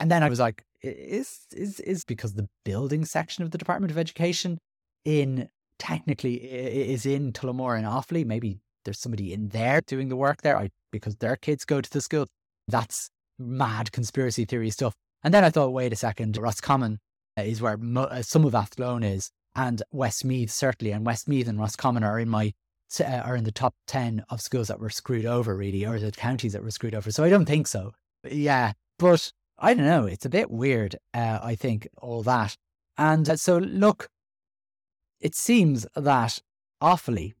And 0.00 0.10
then 0.10 0.22
I 0.22 0.28
was 0.28 0.40
like, 0.40 0.64
is 0.82 1.46
is 1.52 1.80
is 1.80 2.04
because 2.04 2.34
the 2.34 2.48
building 2.64 3.04
section 3.04 3.44
of 3.44 3.50
the 3.52 3.58
Department 3.58 3.90
of 3.90 3.98
Education 3.98 4.58
in 5.04 5.48
technically 5.78 6.36
is 6.36 7.06
in 7.06 7.32
Tullamore 7.32 7.76
and 7.76 7.86
Offaly. 7.86 8.24
Maybe 8.24 8.58
there's 8.84 8.98
somebody 8.98 9.32
in 9.32 9.48
there 9.48 9.80
doing 9.80 10.08
the 10.08 10.16
work 10.16 10.42
there 10.42 10.56
I, 10.56 10.70
because 10.90 11.16
their 11.16 11.36
kids 11.36 11.64
go 11.64 11.80
to 11.80 11.90
the 11.90 12.00
school. 12.00 12.26
That's 12.68 13.10
mad 13.38 13.92
conspiracy 13.92 14.44
theory 14.44 14.70
stuff. 14.70 14.94
And 15.22 15.32
then 15.32 15.44
I 15.44 15.50
thought, 15.50 15.72
wait 15.72 15.92
a 15.92 15.96
second, 15.96 16.36
Roscommon 16.36 16.98
is 17.36 17.60
where 17.60 17.76
mo- 17.76 18.04
uh, 18.04 18.22
some 18.22 18.44
of 18.44 18.54
Athlone 18.54 19.02
is, 19.02 19.30
and 19.54 19.82
Westmeath 19.90 20.50
certainly, 20.50 20.92
and 20.92 21.06
Westmeath 21.06 21.48
and 21.48 21.58
Roscommon 21.58 22.04
are 22.04 22.18
in 22.18 22.28
my 22.28 22.52
uh, 23.00 23.04
are 23.04 23.34
in 23.34 23.44
the 23.44 23.52
top 23.52 23.74
ten 23.86 24.24
of 24.28 24.40
schools 24.40 24.68
that 24.68 24.78
were 24.78 24.90
screwed 24.90 25.26
over, 25.26 25.56
really, 25.56 25.84
or 25.84 25.98
the 25.98 26.12
counties 26.12 26.52
that 26.52 26.62
were 26.62 26.70
screwed 26.70 26.94
over. 26.94 27.10
So 27.10 27.24
I 27.24 27.30
don't 27.30 27.46
think 27.46 27.66
so. 27.66 27.92
Yeah, 28.30 28.72
but 28.98 29.32
I 29.58 29.74
don't 29.74 29.86
know. 29.86 30.06
It's 30.06 30.26
a 30.26 30.30
bit 30.30 30.50
weird, 30.50 30.96
uh, 31.12 31.40
I 31.42 31.54
think, 31.54 31.88
all 32.00 32.22
that. 32.22 32.56
And 32.96 33.28
uh, 33.28 33.36
so, 33.36 33.58
look, 33.58 34.08
it 35.20 35.34
seems 35.34 35.86
that 35.96 36.40
Offaly 36.82 37.32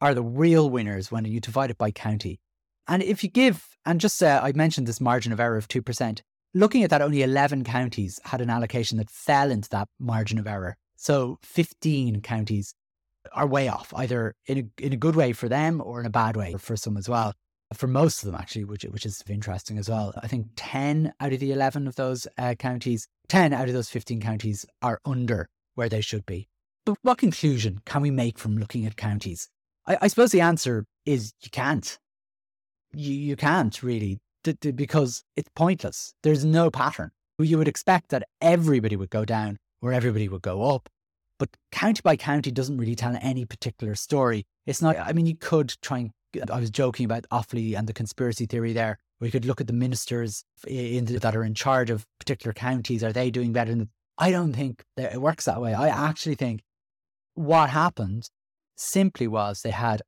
are 0.00 0.14
the 0.14 0.22
real 0.22 0.68
winners 0.68 1.10
when 1.10 1.24
you 1.24 1.40
divide 1.40 1.70
it 1.70 1.78
by 1.78 1.90
county. 1.90 2.38
And 2.88 3.02
if 3.02 3.22
you 3.22 3.30
give, 3.30 3.64
and 3.84 4.00
just 4.00 4.22
uh, 4.22 4.40
I 4.42 4.52
mentioned 4.52 4.86
this 4.86 5.00
margin 5.00 5.32
of 5.32 5.40
error 5.40 5.56
of 5.56 5.68
2%, 5.68 6.20
looking 6.54 6.82
at 6.82 6.90
that, 6.90 7.02
only 7.02 7.22
11 7.22 7.64
counties 7.64 8.20
had 8.24 8.40
an 8.40 8.50
allocation 8.50 8.98
that 8.98 9.10
fell 9.10 9.50
into 9.50 9.68
that 9.70 9.88
margin 9.98 10.38
of 10.38 10.46
error. 10.46 10.76
So 10.96 11.38
15 11.42 12.22
counties 12.22 12.74
are 13.32 13.46
way 13.46 13.68
off, 13.68 13.92
either 13.96 14.34
in 14.46 14.58
a, 14.58 14.84
in 14.84 14.92
a 14.92 14.96
good 14.96 15.16
way 15.16 15.32
for 15.32 15.48
them 15.48 15.82
or 15.84 16.00
in 16.00 16.06
a 16.06 16.10
bad 16.10 16.36
way 16.36 16.54
for 16.58 16.76
some 16.76 16.96
as 16.96 17.08
well 17.08 17.32
for 17.74 17.86
most 17.86 18.22
of 18.22 18.26
them 18.26 18.40
actually, 18.40 18.64
which 18.64 18.84
which 18.84 19.06
is 19.06 19.22
interesting 19.28 19.78
as 19.78 19.88
well. 19.88 20.12
I 20.22 20.28
think 20.28 20.48
ten 20.56 21.12
out 21.20 21.32
of 21.32 21.40
the 21.40 21.52
eleven 21.52 21.86
of 21.86 21.96
those 21.96 22.26
uh, 22.38 22.54
counties, 22.58 23.08
ten 23.28 23.52
out 23.52 23.68
of 23.68 23.74
those 23.74 23.90
fifteen 23.90 24.20
counties 24.20 24.64
are 24.82 25.00
under 25.04 25.48
where 25.74 25.88
they 25.88 26.00
should 26.00 26.26
be. 26.26 26.48
But 26.84 26.98
what 27.02 27.18
conclusion 27.18 27.80
can 27.84 28.02
we 28.02 28.10
make 28.10 28.38
from 28.38 28.56
looking 28.56 28.86
at 28.86 28.96
counties? 28.96 29.48
I, 29.86 29.98
I 30.02 30.08
suppose 30.08 30.30
the 30.30 30.40
answer 30.40 30.84
is 31.04 31.32
you 31.42 31.50
can't. 31.50 31.98
You 32.96 33.12
you 33.12 33.36
can't 33.36 33.82
really 33.82 34.18
because 34.42 35.22
it's 35.36 35.50
pointless. 35.54 36.14
There's 36.22 36.44
no 36.44 36.70
pattern. 36.70 37.10
You 37.38 37.58
would 37.58 37.68
expect 37.68 38.08
that 38.10 38.28
everybody 38.40 38.96
would 38.96 39.10
go 39.10 39.24
down 39.24 39.58
or 39.82 39.92
everybody 39.92 40.28
would 40.28 40.42
go 40.42 40.62
up. 40.74 40.88
But 41.38 41.50
county 41.70 42.00
by 42.02 42.16
county 42.16 42.50
doesn't 42.50 42.78
really 42.78 42.94
tell 42.94 43.18
any 43.20 43.44
particular 43.44 43.94
story. 43.94 44.46
It's 44.64 44.80
not, 44.80 44.96
I 44.98 45.12
mean, 45.12 45.26
you 45.26 45.36
could 45.36 45.74
try 45.82 45.98
and 45.98 46.10
I 46.50 46.58
was 46.58 46.70
joking 46.70 47.04
about 47.04 47.26
Offaly 47.30 47.76
and 47.76 47.86
the 47.86 47.92
conspiracy 47.92 48.46
theory 48.46 48.72
there. 48.72 48.98
We 49.20 49.30
could 49.30 49.44
look 49.44 49.60
at 49.60 49.66
the 49.66 49.72
ministers 49.72 50.44
in 50.66 51.06
the, 51.06 51.18
that 51.18 51.36
are 51.36 51.44
in 51.44 51.54
charge 51.54 51.90
of 51.90 52.06
particular 52.18 52.52
counties. 52.52 53.02
Are 53.02 53.12
they 53.12 53.30
doing 53.30 53.52
better? 53.52 53.74
The, 53.74 53.88
I 54.18 54.30
don't 54.30 54.52
think 54.52 54.84
that 54.96 55.12
it 55.12 55.20
works 55.20 55.44
that 55.44 55.60
way. 55.60 55.74
I 55.74 55.88
actually 55.88 56.34
think 56.34 56.62
what 57.34 57.70
happened 57.70 58.30
simply 58.76 59.26
was 59.26 59.62
they 59.62 59.70
had 59.70 60.02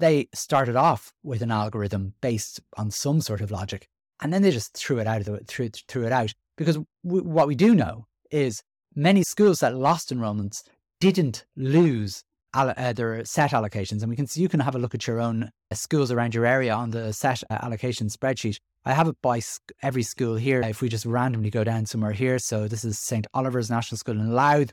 they 0.00 0.28
started 0.34 0.76
off 0.76 1.12
with 1.22 1.42
an 1.42 1.50
algorithm 1.50 2.14
based 2.20 2.60
on 2.76 2.90
some 2.90 3.20
sort 3.20 3.40
of 3.40 3.50
logic, 3.50 3.88
and 4.20 4.32
then 4.32 4.42
they 4.42 4.50
just 4.50 4.76
threw 4.76 4.98
it 4.98 5.06
out 5.06 5.20
of 5.20 5.26
the 5.26 5.38
threw, 5.46 5.68
threw 5.68 6.06
it 6.06 6.12
out 6.12 6.34
because 6.56 6.78
w- 7.04 7.24
what 7.24 7.46
we 7.46 7.54
do 7.54 7.74
know 7.74 8.06
is 8.30 8.62
many 8.94 9.22
schools 9.22 9.60
that 9.60 9.74
lost 9.74 10.12
enrollments 10.12 10.62
didn't 11.00 11.44
lose 11.56 12.22
uh, 12.52 12.92
their 12.92 13.24
set 13.24 13.52
allocations, 13.52 14.02
and 14.02 14.10
we 14.10 14.16
can 14.16 14.26
you 14.34 14.48
can 14.48 14.60
have 14.60 14.74
a 14.74 14.78
look 14.78 14.94
at 14.94 15.06
your 15.06 15.20
own 15.20 15.50
schools 15.72 16.10
around 16.10 16.34
your 16.34 16.46
area 16.46 16.74
on 16.74 16.90
the 16.90 17.12
set 17.12 17.42
uh, 17.50 17.58
allocation 17.62 18.08
spreadsheet. 18.08 18.58
I 18.84 18.92
have 18.92 19.08
it 19.08 19.16
by 19.22 19.40
every 19.82 20.02
school 20.02 20.36
here. 20.36 20.62
If 20.62 20.80
we 20.80 20.88
just 20.88 21.06
randomly 21.06 21.50
go 21.50 21.64
down 21.64 21.86
somewhere 21.86 22.12
here, 22.12 22.38
so 22.38 22.66
this 22.66 22.84
is 22.84 22.98
St 22.98 23.26
Oliver's 23.34 23.70
National 23.70 23.98
School 23.98 24.18
in 24.18 24.32
Louth. 24.32 24.72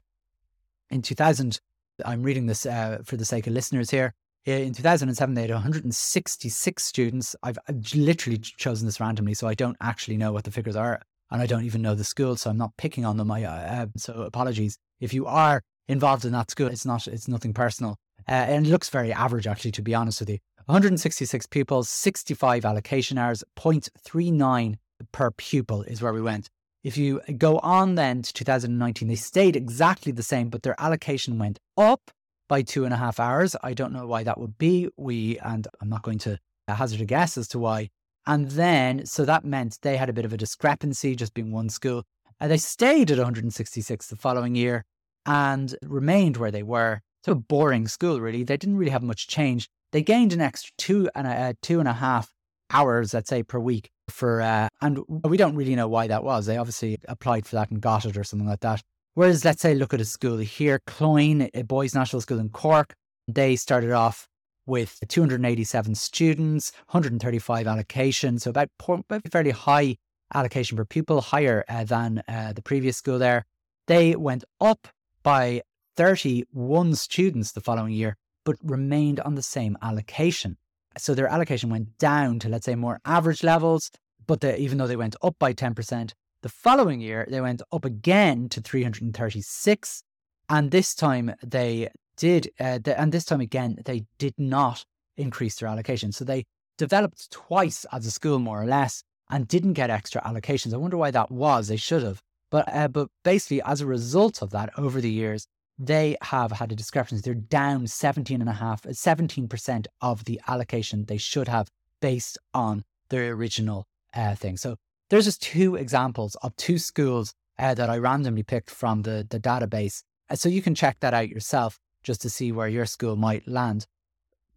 In 0.89 1.01
2000, 1.01 1.59
I'm 2.05 2.23
reading 2.23 2.45
this 2.45 2.65
uh, 2.65 2.99
for 3.03 3.17
the 3.17 3.25
sake 3.25 3.47
of 3.47 3.53
listeners 3.53 3.91
here. 3.91 4.13
In 4.47 4.73
2007, 4.73 5.35
they 5.35 5.41
had 5.41 5.51
166 5.51 6.81
students. 6.81 7.35
I've, 7.43 7.59
literally 7.93 8.37
chosen 8.37 8.85
this 8.85 9.01
randomly, 9.01 9.33
so 9.33 9.45
I 9.45 9.53
don't 9.53 9.75
actually 9.81 10.15
know 10.15 10.31
what 10.31 10.45
the 10.45 10.51
figures 10.51 10.77
are, 10.77 11.01
and 11.29 11.41
I 11.41 11.45
don't 11.45 11.65
even 11.65 11.81
know 11.81 11.95
the 11.95 12.05
school, 12.05 12.37
so 12.37 12.49
I'm 12.49 12.57
not 12.57 12.71
picking 12.77 13.03
on 13.03 13.17
them. 13.17 13.29
I, 13.29 13.43
uh, 13.43 13.87
so 13.97 14.21
apologies 14.21 14.77
if 15.01 15.13
you 15.13 15.25
are 15.25 15.63
involved 15.89 16.23
in 16.23 16.31
that 16.31 16.49
school. 16.49 16.67
It's 16.67 16.85
not, 16.85 17.07
it's 17.07 17.27
nothing 17.27 17.53
personal. 17.53 17.97
Uh, 18.25 18.31
and 18.31 18.65
it 18.65 18.69
looks 18.69 18.87
very 18.87 19.11
average, 19.11 19.47
actually, 19.47 19.71
to 19.73 19.81
be 19.81 19.93
honest 19.93 20.21
with 20.21 20.29
you. 20.29 20.37
166 20.67 21.45
pupils, 21.47 21.89
65 21.89 22.63
allocation 22.63 23.17
hours, 23.17 23.43
0.39 23.57 24.75
per 25.11 25.31
pupil 25.31 25.81
is 25.83 26.01
where 26.01 26.13
we 26.13 26.21
went. 26.21 26.49
If 26.85 26.95
you 26.97 27.19
go 27.37 27.59
on 27.59 27.95
then 27.95 28.21
to 28.21 28.31
2019, 28.31 29.09
they 29.09 29.15
stayed 29.15 29.57
exactly 29.57 30.13
the 30.13 30.23
same, 30.23 30.47
but 30.47 30.63
their 30.63 30.75
allocation 30.79 31.37
went 31.37 31.59
up 31.75 32.11
by 32.47 32.61
two 32.61 32.85
and 32.85 32.93
a 32.93 32.97
half 32.97 33.19
hours. 33.19 33.55
I 33.63 33.73
don't 33.73 33.93
know 33.93 34.07
why 34.07 34.23
that 34.23 34.39
would 34.39 34.57
be. 34.57 34.89
We, 34.97 35.37
and 35.39 35.67
I'm 35.81 35.89
not 35.89 36.03
going 36.03 36.19
to 36.19 36.39
hazard 36.67 37.01
a 37.01 37.05
guess 37.05 37.37
as 37.37 37.47
to 37.49 37.59
why. 37.59 37.89
And 38.25 38.51
then, 38.51 39.05
so 39.05 39.23
that 39.25 39.45
meant 39.45 39.79
they 39.81 39.97
had 39.97 40.09
a 40.09 40.13
bit 40.13 40.25
of 40.25 40.33
a 40.33 40.37
discrepancy, 40.37 41.15
just 41.15 41.33
being 41.33 41.51
one 41.51 41.69
school. 41.69 42.03
And 42.39 42.51
they 42.51 42.57
stayed 42.57 43.09
at 43.09 43.17
166 43.17 44.07
the 44.07 44.15
following 44.15 44.53
year 44.55 44.85
and 45.25 45.75
remained 45.81 46.37
where 46.37 46.51
they 46.51 46.63
were. 46.63 47.01
So 47.25 47.35
boring 47.35 47.87
school, 47.87 48.19
really. 48.21 48.43
They 48.43 48.57
didn't 48.57 48.77
really 48.77 48.91
have 48.91 49.03
much 49.03 49.27
change. 49.27 49.69
They 49.91 50.01
gained 50.01 50.33
an 50.33 50.41
extra 50.41 50.71
two 50.77 51.09
and 51.15 51.25
a, 51.25 51.31
uh, 51.31 51.53
two 51.61 51.79
and 51.79 51.87
a 51.87 51.93
half 51.93 52.29
hours, 52.69 53.13
let's 53.13 53.29
say, 53.29 53.43
per 53.43 53.59
week 53.59 53.89
for, 54.09 54.41
uh, 54.41 54.67
and 54.81 54.99
we 55.07 55.37
don't 55.37 55.55
really 55.55 55.75
know 55.75 55.87
why 55.87 56.07
that 56.07 56.23
was. 56.23 56.45
They 56.45 56.57
obviously 56.57 56.97
applied 57.07 57.45
for 57.45 57.55
that 57.55 57.71
and 57.71 57.81
got 57.81 58.05
it 58.05 58.17
or 58.17 58.23
something 58.23 58.47
like 58.47 58.59
that. 58.61 58.81
Whereas, 59.17 59.43
let's 59.43 59.63
say, 59.63 59.73
look 59.73 59.95
at 59.95 59.99
a 59.99 60.05
school 60.05 60.37
here, 60.37 60.79
Cloyne, 60.85 61.49
a 61.55 61.63
boys' 61.63 61.95
national 61.95 62.21
school 62.21 62.37
in 62.37 62.49
Cork. 62.49 62.93
They 63.27 63.55
started 63.55 63.91
off 63.91 64.27
with 64.67 64.99
287 65.07 65.95
students, 65.95 66.71
135 66.91 67.65
allocations, 67.65 68.41
so 68.41 68.51
about, 68.51 68.69
about 68.87 69.23
fairly 69.31 69.49
high 69.49 69.97
allocation 70.35 70.77
per 70.77 70.85
pupil, 70.85 71.21
higher 71.21 71.65
uh, 71.67 71.83
than 71.83 72.21
uh, 72.27 72.53
the 72.53 72.61
previous 72.61 72.97
school 72.97 73.17
there. 73.17 73.47
They 73.87 74.15
went 74.15 74.43
up 74.61 74.87
by 75.23 75.63
31 75.95 76.93
students 76.93 77.53
the 77.53 77.61
following 77.61 77.93
year, 77.93 78.17
but 78.45 78.57
remained 78.61 79.19
on 79.21 79.33
the 79.33 79.41
same 79.41 79.79
allocation. 79.81 80.57
So 80.99 81.15
their 81.15 81.27
allocation 81.27 81.71
went 81.71 81.97
down 81.97 82.37
to, 82.41 82.49
let's 82.49 82.67
say, 82.67 82.75
more 82.75 82.99
average 83.03 83.43
levels, 83.43 83.89
but 84.27 84.41
the, 84.41 84.61
even 84.61 84.77
though 84.77 84.85
they 84.85 84.95
went 84.95 85.15
up 85.23 85.37
by 85.39 85.53
10%, 85.53 86.11
the 86.47 86.53
following 86.53 87.01
year 87.01 87.27
they 87.29 87.41
went 87.41 87.61
up 87.73 87.83
again 87.83 88.47
to 88.47 88.61
336. 88.61 90.03
And 90.47 90.71
this 90.71 90.95
time 90.95 91.35
they 91.45 91.89
did, 92.15 92.49
uh, 92.57 92.79
and 92.85 93.11
this 93.11 93.25
time 93.25 93.41
again, 93.41 93.79
they 93.83 94.05
did 94.17 94.33
not 94.37 94.85
increase 95.17 95.55
their 95.55 95.67
allocation. 95.67 96.13
So 96.13 96.23
they 96.23 96.45
developed 96.77 97.31
twice 97.31 97.85
as 97.91 98.05
a 98.05 98.11
school, 98.11 98.39
more 98.39 98.61
or 98.61 98.65
less, 98.65 99.03
and 99.29 99.45
didn't 99.45 99.73
get 99.73 99.89
extra 99.89 100.21
allocations. 100.21 100.73
I 100.73 100.77
wonder 100.77 100.95
why 100.95 101.11
that 101.11 101.29
was. 101.29 101.67
They 101.67 101.75
should 101.75 102.03
have. 102.03 102.21
But, 102.49 102.73
uh, 102.73 102.87
but 102.87 103.09
basically, 103.25 103.61
as 103.63 103.81
a 103.81 103.85
result 103.85 104.41
of 104.41 104.51
that, 104.51 104.69
over 104.77 105.01
the 105.01 105.11
years, 105.11 105.47
they 105.77 106.15
have 106.21 106.53
had 106.53 106.71
a 106.71 106.75
discrepancy. 106.75 107.21
They're 107.21 107.33
down 107.33 107.87
17 107.87 108.39
and 108.39 108.49
a 108.49 108.53
half, 108.53 108.83
17% 108.83 109.87
of 109.99 110.23
the 110.23 110.39
allocation 110.47 111.03
they 111.03 111.17
should 111.17 111.49
have 111.49 111.67
based 111.99 112.37
on 112.53 112.85
their 113.09 113.33
original 113.33 113.85
uh, 114.13 114.35
thing. 114.35 114.55
So 114.55 114.77
there's 115.09 115.25
just 115.25 115.41
two 115.41 115.75
examples 115.75 116.35
of 116.41 116.55
two 116.57 116.77
schools 116.77 117.33
uh, 117.59 117.73
that 117.73 117.89
I 117.89 117.97
randomly 117.97 118.43
picked 118.43 118.69
from 118.69 119.03
the, 119.03 119.25
the 119.29 119.39
database. 119.39 120.03
Uh, 120.29 120.35
so 120.35 120.49
you 120.49 120.61
can 120.61 120.75
check 120.75 120.97
that 120.99 121.13
out 121.13 121.29
yourself 121.29 121.79
just 122.03 122.21
to 122.21 122.29
see 122.29 122.51
where 122.51 122.67
your 122.67 122.85
school 122.85 123.15
might 123.15 123.47
land. 123.47 123.85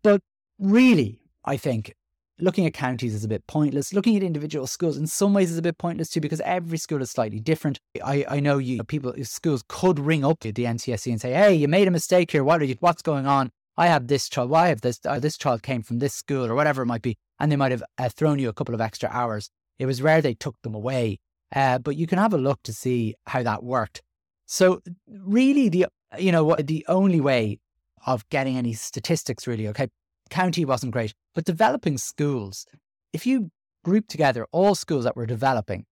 But 0.03 0.21
really, 0.59 1.21
I 1.45 1.57
think 1.57 1.95
looking 2.39 2.67
at 2.67 2.75
counties 2.75 3.15
is 3.15 3.25
a 3.25 3.29
bit 3.29 3.47
pointless. 3.47 3.93
Looking 3.93 4.17
at 4.17 4.23
individual 4.23 4.67
schools 4.67 4.97
in 4.97 5.07
some 5.07 5.35
ways 5.35 5.51
is 5.51 5.59
a 5.59 5.63
bit 5.63 5.79
pointless 5.79 6.11
too 6.11 6.21
because 6.21 6.41
every 6.43 6.79
school 6.79 7.03
is 7.03 7.11
slightly 7.11 7.41
different. 7.41 7.81
I, 8.05 8.25
I 8.29 8.41
know 8.41 8.59
you 8.59 8.83
people 8.85 9.15
schools 9.23 9.65
could 9.69 9.99
ring 9.99 10.25
up 10.25 10.41
the 10.41 10.53
NCSE 10.53 11.11
and 11.11 11.21
say, 11.21 11.33
"Hey, 11.33 11.55
you 11.55 11.69
made 11.69 11.89
a 11.89 11.93
mistake 11.93 12.31
here. 12.31 12.45
What 12.45 12.61
are 12.61 12.65
you? 12.65 12.77
What's 12.81 13.03
going 13.03 13.27
on? 13.27 13.51
I 13.77 13.87
have 13.87 14.09
this 14.09 14.29
child. 14.29 14.51
Why 14.51 14.69
have 14.69 14.81
this? 14.81 15.01
Uh, 15.05 15.19
this 15.19 15.37
child 15.37 15.63
came 15.63 15.83
from 15.83 15.99
this 15.99 16.15
school 16.15 16.47
or 16.47 16.55
whatever 16.55 16.83
it 16.83 16.87
might 16.87 17.03
be." 17.03 17.17
And 17.39 17.51
they 17.51 17.57
might 17.57 17.73
have 17.73 17.83
uh, 17.99 18.09
thrown 18.11 18.39
you 18.39 18.49
a 18.49 18.53
couple 18.53 18.75
of 18.75 18.81
extra 18.81 19.09
hours. 19.11 19.51
It 19.81 19.87
was 19.87 20.03
rare 20.03 20.21
they 20.21 20.35
took 20.35 20.61
them 20.61 20.75
away, 20.75 21.19
uh, 21.57 21.79
but 21.79 21.97
you 21.97 22.07
can 22.07 22.19
have 22.19 22.35
a 22.35 22.39
look 22.39 22.63
to 22.65 22.73
see 22.73 23.15
how 23.27 23.43
that 23.43 23.65
worked. 23.65 24.03
So 24.45 24.83
really, 25.09 25.71
the 25.71 25.87
you 26.19 26.31
know 26.31 26.45
what 26.45 26.67
the 26.67 26.85
only 26.87 27.21
way 27.21 27.61
of 28.07 28.29
getting 28.29 28.59
any 28.59 28.75
statistics 28.75 29.47
really 29.47 29.67
okay 29.69 29.89
county 30.29 30.67
wasn't 30.67 30.93
great, 30.93 31.15
but 31.35 31.47
developing 31.47 31.97
schools, 31.97 32.67
if 33.15 33.27
you 33.27 33.51
group 33.83 34.07
together 34.07 34.47
all 34.53 34.75
schools 34.75 35.05
that 35.05 35.17
were 35.17 35.25
developing 35.27 35.87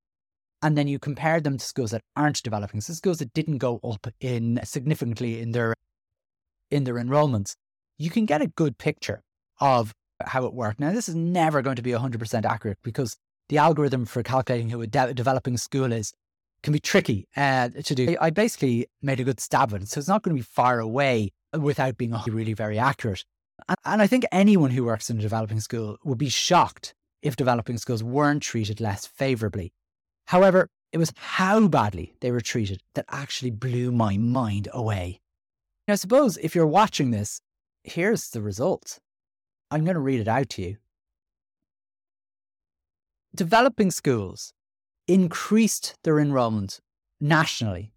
and 0.60 0.76
then 0.76 0.86
you 0.86 0.98
compare 0.98 1.40
them 1.40 1.56
to 1.56 1.64
schools 1.64 1.92
that 1.92 2.02
aren't 2.14 2.42
developing, 2.42 2.82
so 2.82 2.92
schools 2.92 3.20
that 3.20 3.32
didn't 3.32 3.56
go 3.56 3.80
up 3.82 4.06
in 4.20 4.60
significantly 4.64 5.40
in 5.40 5.52
their 5.52 5.74
in 6.70 6.84
their 6.84 6.96
enrollments, 6.96 7.54
you 7.96 8.10
can 8.10 8.26
get 8.26 8.42
a 8.42 8.48
good 8.48 8.76
picture 8.76 9.22
of 9.60 9.94
how 10.26 10.44
it 10.44 10.52
worked. 10.52 10.78
Now, 10.78 10.92
this 10.92 11.08
is 11.08 11.14
never 11.14 11.62
going 11.62 11.76
to 11.76 11.82
be 11.82 11.92
100% 11.92 12.44
accurate 12.44 12.78
because 12.82 13.16
the 13.48 13.58
algorithm 13.58 14.04
for 14.04 14.22
calculating 14.22 14.70
who 14.70 14.80
a 14.80 14.86
de- 14.86 15.14
developing 15.14 15.56
school 15.56 15.92
is 15.92 16.12
can 16.62 16.72
be 16.72 16.80
tricky 16.80 17.26
uh, 17.36 17.68
to 17.68 17.94
do. 17.94 18.16
I 18.20 18.30
basically 18.30 18.86
made 19.00 19.20
a 19.20 19.24
good 19.24 19.40
stab 19.40 19.72
at 19.72 19.82
it, 19.82 19.88
so 19.88 19.98
it's 19.98 20.08
not 20.08 20.22
going 20.22 20.36
to 20.36 20.40
be 20.40 20.44
far 20.44 20.80
away 20.80 21.30
without 21.58 21.96
being 21.96 22.14
really 22.26 22.52
very 22.52 22.78
accurate. 22.78 23.24
And 23.84 24.02
I 24.02 24.06
think 24.06 24.24
anyone 24.32 24.70
who 24.70 24.84
works 24.84 25.10
in 25.10 25.18
a 25.18 25.22
developing 25.22 25.60
school 25.60 25.98
would 26.04 26.18
be 26.18 26.28
shocked 26.28 26.94
if 27.22 27.36
developing 27.36 27.78
schools 27.78 28.02
weren't 28.02 28.42
treated 28.42 28.80
less 28.80 29.06
favorably. 29.06 29.72
However, 30.26 30.68
it 30.92 30.98
was 30.98 31.12
how 31.16 31.66
badly 31.68 32.14
they 32.20 32.30
were 32.30 32.40
treated 32.40 32.82
that 32.94 33.04
actually 33.08 33.50
blew 33.50 33.92
my 33.92 34.16
mind 34.16 34.68
away. 34.72 35.20
Now, 35.86 35.96
suppose 35.96 36.36
if 36.38 36.54
you're 36.54 36.66
watching 36.66 37.10
this, 37.10 37.40
here's 37.84 38.30
the 38.30 38.42
result. 38.42 38.98
I'm 39.70 39.84
going 39.84 39.94
to 39.94 40.00
read 40.00 40.20
it 40.20 40.28
out 40.28 40.48
to 40.50 40.62
you. 40.62 40.76
Developing 43.38 43.90
schools 43.92 44.52
increased 45.06 45.94
their 46.02 46.18
enrolment 46.18 46.80
nationally 47.20 47.92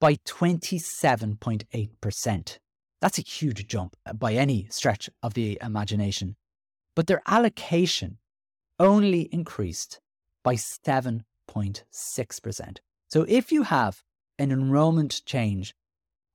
by 0.00 0.14
27.8%. 0.14 2.58
That's 3.02 3.18
a 3.18 3.22
huge 3.22 3.66
jump 3.66 3.96
uh, 4.06 4.14
by 4.14 4.32
any 4.32 4.68
stretch 4.70 5.10
of 5.22 5.34
the 5.34 5.58
imagination. 5.60 6.36
But 6.96 7.08
their 7.08 7.20
allocation 7.26 8.16
only 8.78 9.28
increased 9.30 10.00
by 10.42 10.54
7.6%. 10.54 12.78
So 13.06 13.26
if 13.28 13.52
you 13.52 13.64
have 13.64 14.02
an 14.38 14.50
enrollment 14.50 15.20
change 15.26 15.74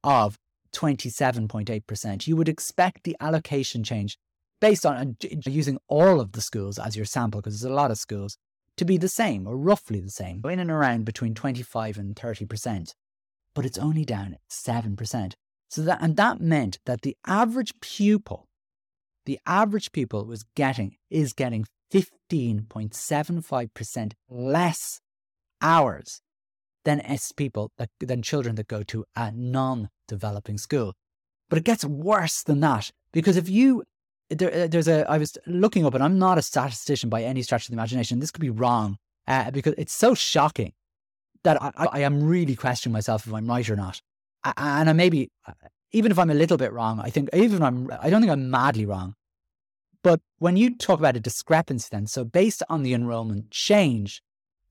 of 0.03 0.37
27.8%, 0.71 2.27
you 2.27 2.35
would 2.35 2.49
expect 2.49 3.05
the 3.05 3.17
allocation 3.19 3.83
change 3.83 4.19
based 4.59 4.85
on 4.85 4.95
uh, 4.95 5.27
using 5.45 5.77
all 5.87 6.19
of 6.19 6.33
the 6.33 6.41
schools 6.41 6.79
as 6.79 6.95
your 6.95 7.05
sample, 7.05 7.41
because 7.41 7.59
there's 7.59 7.71
a 7.71 7.75
lot 7.75 7.91
of 7.91 7.97
schools, 7.97 8.37
to 8.77 8.85
be 8.85 8.97
the 8.97 9.07
same 9.07 9.47
or 9.47 9.57
roughly 9.57 9.99
the 9.99 10.09
same, 10.09 10.41
in 10.45 10.59
and 10.59 10.71
around 10.71 11.05
between 11.05 11.33
25 11.33 11.97
and 11.97 12.15
30%. 12.15 12.93
But 13.53 13.65
it's 13.65 13.77
only 13.77 14.05
down 14.05 14.33
at 14.33 14.41
7%. 14.49 15.33
So 15.69 15.81
that, 15.83 15.99
and 16.01 16.17
that 16.17 16.41
meant 16.41 16.79
that 16.85 17.01
the 17.01 17.15
average 17.25 17.73
pupil, 17.81 18.47
the 19.25 19.39
average 19.45 19.91
pupil 19.91 20.25
was 20.25 20.45
getting, 20.55 20.95
is 21.09 21.33
getting 21.33 21.65
15.75% 21.93 24.13
less 24.29 25.01
hours 25.61 26.21
than 26.83 27.01
S 27.01 27.31
people, 27.31 27.71
that, 27.77 27.89
than 27.99 28.21
children 28.21 28.55
that 28.55 28.67
go 28.67 28.83
to 28.83 29.05
a 29.15 29.31
non 29.31 29.89
developing 30.07 30.57
school. 30.57 30.93
But 31.49 31.59
it 31.59 31.65
gets 31.65 31.85
worse 31.85 32.43
than 32.43 32.59
that 32.61 32.91
because 33.11 33.37
if 33.37 33.47
you, 33.49 33.83
there, 34.29 34.53
uh, 34.53 34.67
there's 34.67 34.87
a, 34.87 35.09
I 35.09 35.17
was 35.17 35.37
looking 35.45 35.85
up 35.85 35.93
and 35.93 36.03
I'm 36.03 36.19
not 36.19 36.37
a 36.37 36.41
statistician 36.41 37.09
by 37.09 37.23
any 37.23 37.41
stretch 37.41 37.65
of 37.65 37.67
the 37.69 37.75
imagination. 37.75 38.19
This 38.19 38.31
could 38.31 38.41
be 38.41 38.49
wrong 38.49 38.97
uh, 39.27 39.51
because 39.51 39.73
it's 39.77 39.93
so 39.93 40.15
shocking 40.15 40.73
that 41.43 41.61
I, 41.61 41.71
I 41.75 41.99
am 41.99 42.23
really 42.23 42.55
questioning 42.55 42.93
myself 42.93 43.27
if 43.27 43.33
I'm 43.33 43.47
right 43.47 43.69
or 43.69 43.75
not 43.75 44.01
and 44.57 44.89
I 44.89 44.93
maybe 44.93 45.31
uh, 45.47 45.53
even 45.91 46.11
if 46.11 46.19
I'm 46.19 46.29
a 46.29 46.35
little 46.35 46.57
bit 46.57 46.73
wrong, 46.73 46.99
I 46.99 47.09
think 47.09 47.29
even 47.33 47.63
I'm 47.63 47.89
I 47.99 48.09
don't 48.09 48.21
think 48.21 48.31
I'm 48.31 48.49
madly 48.49 48.85
wrong. 48.85 49.15
But 50.03 50.21
when 50.37 50.55
you 50.55 50.75
talk 50.75 50.99
about 50.99 51.15
a 51.15 51.19
discrepancy, 51.19 51.87
then 51.91 52.07
so 52.07 52.23
based 52.23 52.61
on 52.69 52.83
the 52.83 52.93
enrollment 52.93 53.49
change, 53.51 54.21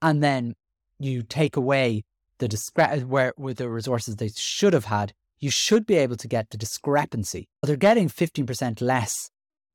and 0.01 0.23
then 0.23 0.55
you 0.99 1.23
take 1.23 1.57
away 1.57 2.05
the 2.39 2.49
discre- 2.49 3.05
where 3.05 3.33
with 3.37 3.59
the 3.59 3.69
resources 3.69 4.17
they 4.17 4.29
should 4.29 4.73
have 4.73 4.85
had, 4.85 5.13
you 5.39 5.51
should 5.51 5.87
be 5.87 5.97
able 5.97 6.17
to 6.17 6.29
get 6.29 6.51
the 6.51 6.57
discrepancy. 6.57 7.49
They're 7.63 7.77
getting 7.77 8.09
15% 8.09 8.81
less 8.81 9.31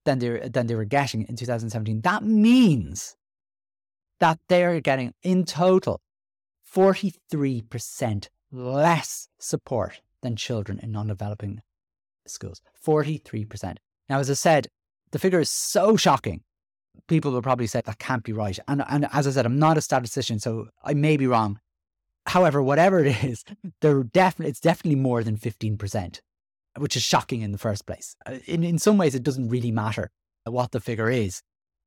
than 0.05 0.19
they 0.19 0.49
than 0.49 0.67
they 0.67 0.75
were 0.75 0.85
getting 0.85 1.23
in 1.23 1.35
2017. 1.35 2.01
That 2.01 2.23
means 2.23 3.15
that 4.19 4.39
they're 4.49 4.79
getting 4.81 5.13
in 5.23 5.45
total 5.45 6.01
43% 6.73 8.27
less 8.51 9.27
support 9.39 10.01
than 10.21 10.35
children 10.35 10.79
in 10.79 10.91
non 10.91 11.07
developing 11.07 11.61
schools 12.27 12.61
43%. 12.85 13.77
Now, 14.09 14.19
as 14.19 14.29
I 14.29 14.33
said, 14.33 14.67
the 15.11 15.19
figure 15.19 15.39
is 15.39 15.49
so 15.49 15.95
shocking. 15.95 16.41
People 17.07 17.31
will 17.31 17.41
probably 17.41 17.67
say 17.67 17.81
that 17.85 17.99
can't 17.99 18.23
be 18.23 18.33
right. 18.33 18.59
And, 18.67 18.83
and 18.89 19.07
as 19.13 19.25
I 19.25 19.31
said, 19.31 19.45
I'm 19.45 19.59
not 19.59 19.77
a 19.77 19.81
statistician, 19.81 20.39
so 20.39 20.67
I 20.83 20.93
may 20.93 21.17
be 21.17 21.27
wrong. 21.27 21.59
However, 22.25 22.61
whatever 22.61 23.03
it 23.03 23.23
is, 23.23 23.43
there 23.81 24.03
definitely 24.03 24.51
it's 24.51 24.59
definitely 24.59 24.99
more 24.99 25.23
than 25.23 25.37
15%, 25.37 26.19
which 26.79 26.95
is 26.95 27.03
shocking 27.03 27.41
in 27.41 27.51
the 27.51 27.57
first 27.57 27.85
place. 27.85 28.15
Uh, 28.25 28.37
in, 28.45 28.63
in 28.63 28.79
some 28.79 28.97
ways, 28.97 29.15
it 29.15 29.23
doesn't 29.23 29.49
really 29.49 29.71
matter 29.71 30.11
what 30.45 30.71
the 30.71 30.79
figure 30.79 31.09
is. 31.09 31.41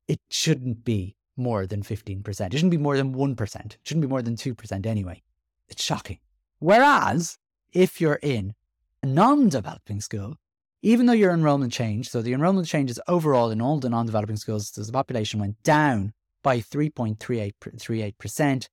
It 0.07 0.19
shouldn't 0.29 0.83
be 0.83 1.15
more 1.35 1.65
than 1.65 1.83
15%. 1.83 2.27
It 2.27 2.53
shouldn't 2.53 2.71
be 2.71 2.77
more 2.77 2.97
than 2.97 3.15
1%. 3.15 3.65
It 3.65 3.77
shouldn't 3.83 4.01
be 4.01 4.07
more 4.07 4.21
than 4.21 4.35
2% 4.35 4.85
anyway. 4.85 5.23
It's 5.67 5.83
shocking. 5.83 6.19
Whereas 6.59 7.37
if 7.71 7.99
you're 7.99 8.19
in 8.21 8.53
a 9.01 9.07
non 9.07 9.49
developing 9.49 10.01
school, 10.01 10.35
even 10.81 11.05
though 11.05 11.13
your 11.13 11.33
enrollment 11.33 11.73
changed, 11.73 12.11
so 12.11 12.21
the 12.21 12.33
enrollment 12.33 12.67
changes 12.67 12.99
overall 13.07 13.49
in 13.49 13.61
all 13.61 13.79
the 13.79 13.89
non 13.89 14.05
developing 14.05 14.37
schools, 14.37 14.71
the 14.71 14.91
population 14.91 15.39
went 15.39 15.61
down 15.63 16.13
by 16.43 16.59
3.38%. 16.59 18.67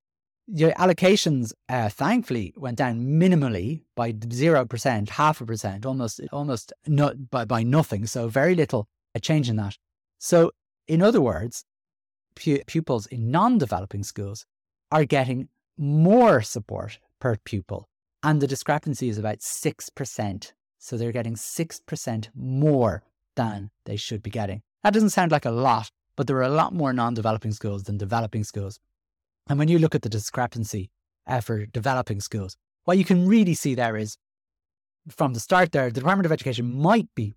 Your 0.52 0.72
allocations, 0.72 1.52
uh, 1.68 1.88
thankfully, 1.88 2.52
went 2.56 2.78
down 2.78 3.00
minimally 3.00 3.82
by 3.94 4.12
0%, 4.12 5.08
half 5.10 5.40
a 5.40 5.46
percent, 5.46 5.86
almost, 5.86 6.20
almost 6.32 6.72
not, 6.86 7.30
by, 7.30 7.44
by 7.44 7.62
nothing. 7.62 8.06
So 8.06 8.28
very 8.28 8.54
little 8.54 8.88
a 9.14 9.20
change 9.20 9.48
in 9.48 9.56
that. 9.56 9.76
So, 10.18 10.50
in 10.88 11.02
other 11.02 11.20
words, 11.20 11.64
pu- 12.34 12.64
pupils 12.66 13.06
in 13.06 13.30
non 13.30 13.58
developing 13.58 14.02
schools 14.02 14.46
are 14.90 15.04
getting 15.04 15.48
more 15.78 16.42
support 16.42 16.98
per 17.20 17.36
pupil. 17.36 17.88
And 18.22 18.40
the 18.40 18.46
discrepancy 18.46 19.08
is 19.08 19.18
about 19.18 19.38
6%. 19.38 20.52
So 20.78 20.96
they're 20.96 21.12
getting 21.12 21.34
6% 21.34 22.28
more 22.34 23.02
than 23.36 23.70
they 23.84 23.96
should 23.96 24.22
be 24.22 24.30
getting. 24.30 24.62
That 24.82 24.94
doesn't 24.94 25.10
sound 25.10 25.30
like 25.30 25.44
a 25.44 25.50
lot, 25.50 25.90
but 26.16 26.26
there 26.26 26.36
are 26.36 26.42
a 26.42 26.48
lot 26.48 26.74
more 26.74 26.92
non 26.92 27.14
developing 27.14 27.52
schools 27.52 27.84
than 27.84 27.98
developing 27.98 28.44
schools. 28.44 28.80
And 29.48 29.58
when 29.58 29.68
you 29.68 29.78
look 29.78 29.94
at 29.94 30.02
the 30.02 30.08
discrepancy 30.08 30.90
uh, 31.26 31.40
for 31.40 31.66
developing 31.66 32.20
schools, 32.20 32.56
what 32.84 32.98
you 32.98 33.04
can 33.04 33.26
really 33.26 33.54
see 33.54 33.74
there 33.74 33.96
is 33.96 34.16
from 35.08 35.34
the 35.34 35.40
start 35.40 35.72
there, 35.72 35.90
the 35.90 36.00
Department 36.00 36.26
of 36.26 36.32
Education 36.32 36.80
might 36.80 37.08
be 37.14 37.34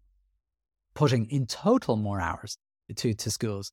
putting 0.93 1.25
in 1.29 1.45
total 1.47 1.95
more 1.95 2.21
hours 2.21 2.57
to, 2.95 3.13
to 3.13 3.31
schools, 3.31 3.71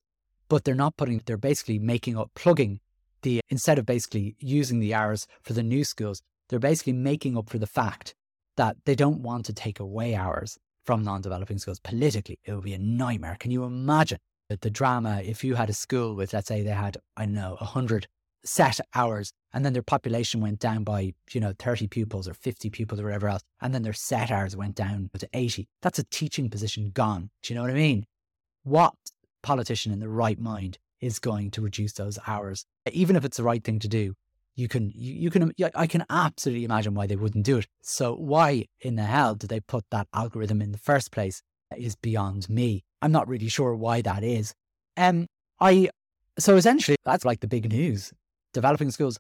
but 0.49 0.65
they're 0.65 0.75
not 0.75 0.97
putting, 0.97 1.21
they're 1.27 1.37
basically 1.37 1.79
making 1.79 2.17
up, 2.17 2.31
plugging 2.35 2.81
the, 3.23 3.41
instead 3.51 3.79
of 3.79 3.87
basically 3.87 4.37
using 4.39 4.81
the 4.81 4.95
hours 4.95 5.27
for 5.43 5.53
the 5.53 5.63
new 5.63 5.85
schools, 5.85 6.23
they're 6.49 6.59
basically 6.59 6.93
making 6.93 7.37
up 7.37 7.51
for 7.51 7.59
the 7.59 7.67
fact 7.67 8.15
that 8.57 8.77
they 8.85 8.95
don't 8.95 9.23
want 9.23 9.47
to 9.47 9.53
take 9.53 9.81
away 9.81 10.15
hours 10.15 10.59
from 10.85 11.05
non 11.05 11.21
developing 11.21 11.59
schools. 11.59 11.81
Politically, 11.81 12.39
it 12.45 12.53
would 12.53 12.65
be 12.65 12.75
a 12.75 12.79
nightmare. 12.79 13.37
Can 13.39 13.51
you 13.51 13.65
imagine 13.65 14.19
that 14.49 14.63
the 14.63 14.71
drama 14.71 15.23
if 15.25 15.45
you 15.45 15.55
had 15.55 15.71
a 15.71 15.75
school 15.75 16.15
with, 16.15 16.33
let's 16.33 16.49
say, 16.49 16.63
they 16.63 16.71
had, 16.71 16.97
I 17.17 17.27
know, 17.27 17.57
100 17.61 18.09
set 18.45 18.81
hours 18.95 19.33
and 19.53 19.65
then 19.65 19.73
their 19.73 19.83
population 19.83 20.41
went 20.41 20.59
down 20.59 20.85
by, 20.85 21.13
you 21.33 21.41
know, 21.41 21.53
30 21.59 21.89
pupils 21.89 22.29
or 22.29 22.35
50 22.35 22.71
pupils 22.71 23.01
or 23.01 23.05
whatever 23.05 23.29
else, 23.29 23.43
and 23.61 23.75
then 23.75 23.83
their 23.83 23.93
set 23.93 24.31
hours 24.31 24.57
went 24.57 24.77
down 24.77 25.11
to 25.19 25.29
80. 25.33 25.67
That's 25.83 25.99
a 25.99 26.05
teaching 26.05 26.49
position 26.49 26.91
gone. 26.95 27.31
Do 27.43 27.53
you 27.53 27.57
know 27.57 27.63
what 27.63 27.73
I 27.73 27.75
mean? 27.75 28.07
What 28.63 28.95
politician 29.43 29.93
in 29.93 30.01
the 30.01 30.09
right 30.09 30.39
mind 30.39 30.79
is 31.01 31.19
going 31.19 31.51
to 31.53 31.63
reduce 31.63 31.95
those 31.95 32.19
hours? 32.27 32.65
Even 32.93 33.17
if 33.17 33.25
it's 33.25 33.39
the 33.39 33.43
right 33.43 33.63
thing 33.63 33.79
to 33.81 33.89
do, 33.89 34.15
you 34.55 34.69
can, 34.69 34.93
you, 34.95 35.15
you 35.15 35.31
can, 35.31 35.53
I 35.75 35.87
can 35.87 36.05
absolutely 36.11 36.65
imagine 36.65 36.95
why 36.95 37.07
they 37.07 37.17
wouldn't 37.17 37.45
do 37.45 37.59
it. 37.59 37.67
So 37.83 38.15
why 38.15 38.67
in 38.81 38.97
the 38.97 39.05
hell 39.05 39.35
did 39.35 39.51
they 39.51 39.61
put 39.61 39.85
that 39.91 40.09
algorithm 40.15 40.61
in 40.61 40.73
the 40.73 40.79
first 40.79 41.11
place 41.11 41.43
is 41.77 41.97
beyond 41.97 42.49
me. 42.49 42.85
I'm 43.01 43.13
not 43.13 43.29
really 43.29 43.49
sure 43.49 43.75
why 43.75 44.03
that 44.03 44.23
is. 44.23 44.55
Um, 44.97 45.27
I, 45.61 45.91
so 46.39 46.57
essentially 46.57 46.97
that's 47.05 47.25
like 47.25 47.41
the 47.41 47.49
big 47.49 47.71
news. 47.71 48.13
Developing 48.53 48.91
schools 48.91 49.19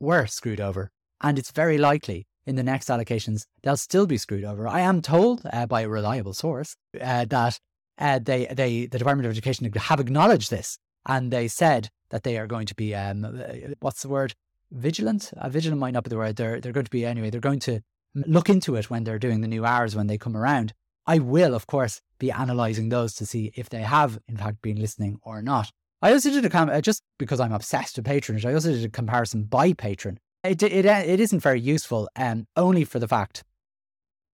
were 0.00 0.26
screwed 0.26 0.60
over. 0.60 0.90
And 1.20 1.38
it's 1.38 1.50
very 1.50 1.78
likely 1.78 2.26
in 2.46 2.56
the 2.56 2.62
next 2.62 2.88
allocations, 2.88 3.46
they'll 3.62 3.76
still 3.76 4.06
be 4.06 4.16
screwed 4.16 4.44
over. 4.44 4.66
I 4.66 4.80
am 4.80 5.00
told 5.00 5.42
uh, 5.52 5.66
by 5.66 5.82
a 5.82 5.88
reliable 5.88 6.34
source 6.34 6.76
uh, 7.00 7.24
that 7.26 7.58
uh, 7.98 8.18
they, 8.18 8.46
they, 8.46 8.86
the 8.86 8.98
Department 8.98 9.26
of 9.26 9.30
Education 9.30 9.70
have 9.72 10.00
acknowledged 10.00 10.50
this 10.50 10.78
and 11.06 11.32
they 11.32 11.48
said 11.48 11.88
that 12.10 12.24
they 12.24 12.38
are 12.38 12.46
going 12.46 12.66
to 12.66 12.74
be, 12.74 12.94
um, 12.94 13.24
uh, 13.24 13.74
what's 13.80 14.02
the 14.02 14.08
word? 14.08 14.34
Vigilant? 14.70 15.32
Vigilant 15.48 15.80
might 15.80 15.94
not 15.94 16.04
be 16.04 16.10
the 16.10 16.16
word. 16.16 16.36
They're, 16.36 16.60
they're 16.60 16.72
going 16.72 16.84
to 16.84 16.90
be, 16.90 17.04
anyway, 17.04 17.30
they're 17.30 17.40
going 17.40 17.60
to 17.60 17.80
look 18.14 18.48
into 18.48 18.76
it 18.76 18.90
when 18.90 19.04
they're 19.04 19.18
doing 19.18 19.40
the 19.40 19.48
new 19.48 19.64
hours 19.64 19.94
when 19.94 20.06
they 20.06 20.18
come 20.18 20.36
around. 20.36 20.72
I 21.06 21.18
will, 21.18 21.54
of 21.54 21.66
course, 21.66 22.00
be 22.18 22.30
analysing 22.30 22.88
those 22.88 23.14
to 23.14 23.26
see 23.26 23.52
if 23.56 23.68
they 23.68 23.82
have, 23.82 24.18
in 24.28 24.36
fact, 24.36 24.62
been 24.62 24.80
listening 24.80 25.18
or 25.22 25.42
not. 25.42 25.70
I 26.02 26.12
also 26.12 26.30
did 26.30 26.44
a 26.44 26.50
com- 26.50 26.68
uh, 26.68 26.80
just 26.80 27.02
because 27.18 27.38
I'm 27.38 27.52
obsessed 27.52 27.96
with 27.96 28.04
patronage. 28.04 28.44
I 28.44 28.52
also 28.52 28.72
did 28.72 28.84
a 28.84 28.88
comparison 28.88 29.44
by 29.44 29.72
patron. 29.72 30.18
It 30.42 30.62
it 30.62 30.84
uh, 30.84 31.02
it 31.04 31.20
isn't 31.20 31.40
very 31.40 31.60
useful, 31.60 32.08
um, 32.16 32.46
only 32.56 32.84
for 32.84 32.98
the 32.98 33.06
fact, 33.06 33.44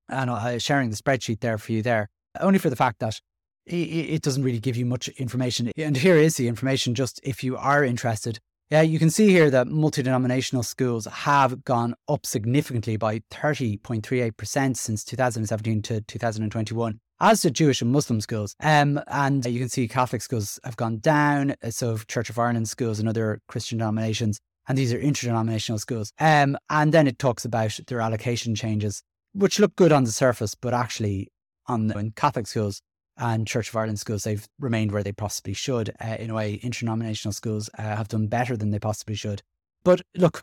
and 0.09 0.31
I'm 0.31 0.59
sharing 0.59 0.89
the 0.89 0.97
spreadsheet 0.97 1.41
there 1.41 1.59
for 1.59 1.73
you 1.73 1.83
there, 1.83 2.09
only 2.41 2.59
for 2.59 2.71
the 2.71 2.77
fact 2.77 3.01
that 3.01 3.21
it, 3.67 3.75
it 3.75 4.23
doesn't 4.23 4.43
really 4.43 4.61
give 4.61 4.77
you 4.77 4.87
much 4.87 5.09
information. 5.09 5.71
And 5.77 5.99
here 5.99 6.17
is 6.17 6.37
the 6.37 6.49
information, 6.49 6.95
just 6.95 7.21
if 7.23 7.45
you 7.45 7.59
are 7.59 7.85
interested. 7.85 8.39
Yeah, 8.71 8.83
you 8.83 8.99
can 8.99 9.11
see 9.11 9.29
here 9.29 9.51
that 9.51 9.69
multi 9.69 10.03
denominational 10.03 10.63
schools 10.63 11.07
have 11.07 11.65
gone 11.65 11.95
up 12.09 12.27
significantly 12.27 12.97
by 12.97 13.21
30.38% 13.31 14.77
since 14.77 15.05
2017 15.05 15.83
to 15.83 16.01
2021 16.03 17.01
as 17.21 17.43
did 17.43 17.55
Jewish 17.55 17.83
and 17.83 17.93
Muslim 17.93 18.21
schools. 18.21 18.55
Um, 18.61 19.01
and 19.09 19.45
you 19.45 19.59
can 19.59 19.69
see 19.69 19.89
Catholic 19.89 20.23
schools 20.23 20.59
have 20.65 20.77
gone 20.77 20.99
down. 20.99 21.55
Uh, 21.63 21.71
so 21.71 21.97
Church 21.99 22.31
of 22.31 22.39
Ireland 22.39 22.69
schools 22.69 22.99
and 22.99 23.09
other 23.09 23.41
Christian 23.49 23.79
denominations. 23.79 24.41
And 24.69 24.77
these 24.77 24.93
are 24.93 24.99
interdenominational 24.99 25.79
schools. 25.79 26.13
Um, 26.19 26.57
and 26.69 26.93
then 26.93 27.07
it 27.07 27.19
talks 27.19 27.45
about 27.45 27.79
their 27.87 28.01
allocation 28.01 28.55
changes, 28.55 29.03
which 29.33 29.59
look 29.59 29.75
good 29.77 29.93
on 29.93 30.05
the 30.05 30.13
surface, 30.13 30.55
but 30.55 30.75
actually 30.75 31.29
on 31.67 31.91
in 31.99 32.13
Catholic 32.13 32.47
schools 32.47 32.81
and 33.17 33.47
Church 33.47 33.69
of 33.71 33.77
Ireland 33.77 33.99
schools, 33.99 34.25
they've 34.25 34.47
remained 34.59 34.93
where 34.93 35.03
they 35.03 35.13
possibly 35.13 35.55
should. 35.55 35.91
Uh, 36.01 36.17
in 36.19 36.31
a 36.31 36.35
way, 36.35 36.55
interdenominational 36.63 37.33
schools 37.33 37.69
uh, 37.79 37.83
have 37.83 38.09
done 38.09 38.29
better 38.29 38.57
than 38.57 38.71
they 38.71 38.79
possibly 38.79 39.17
should. 39.17 39.43
But 39.85 40.03
look, 40.15 40.43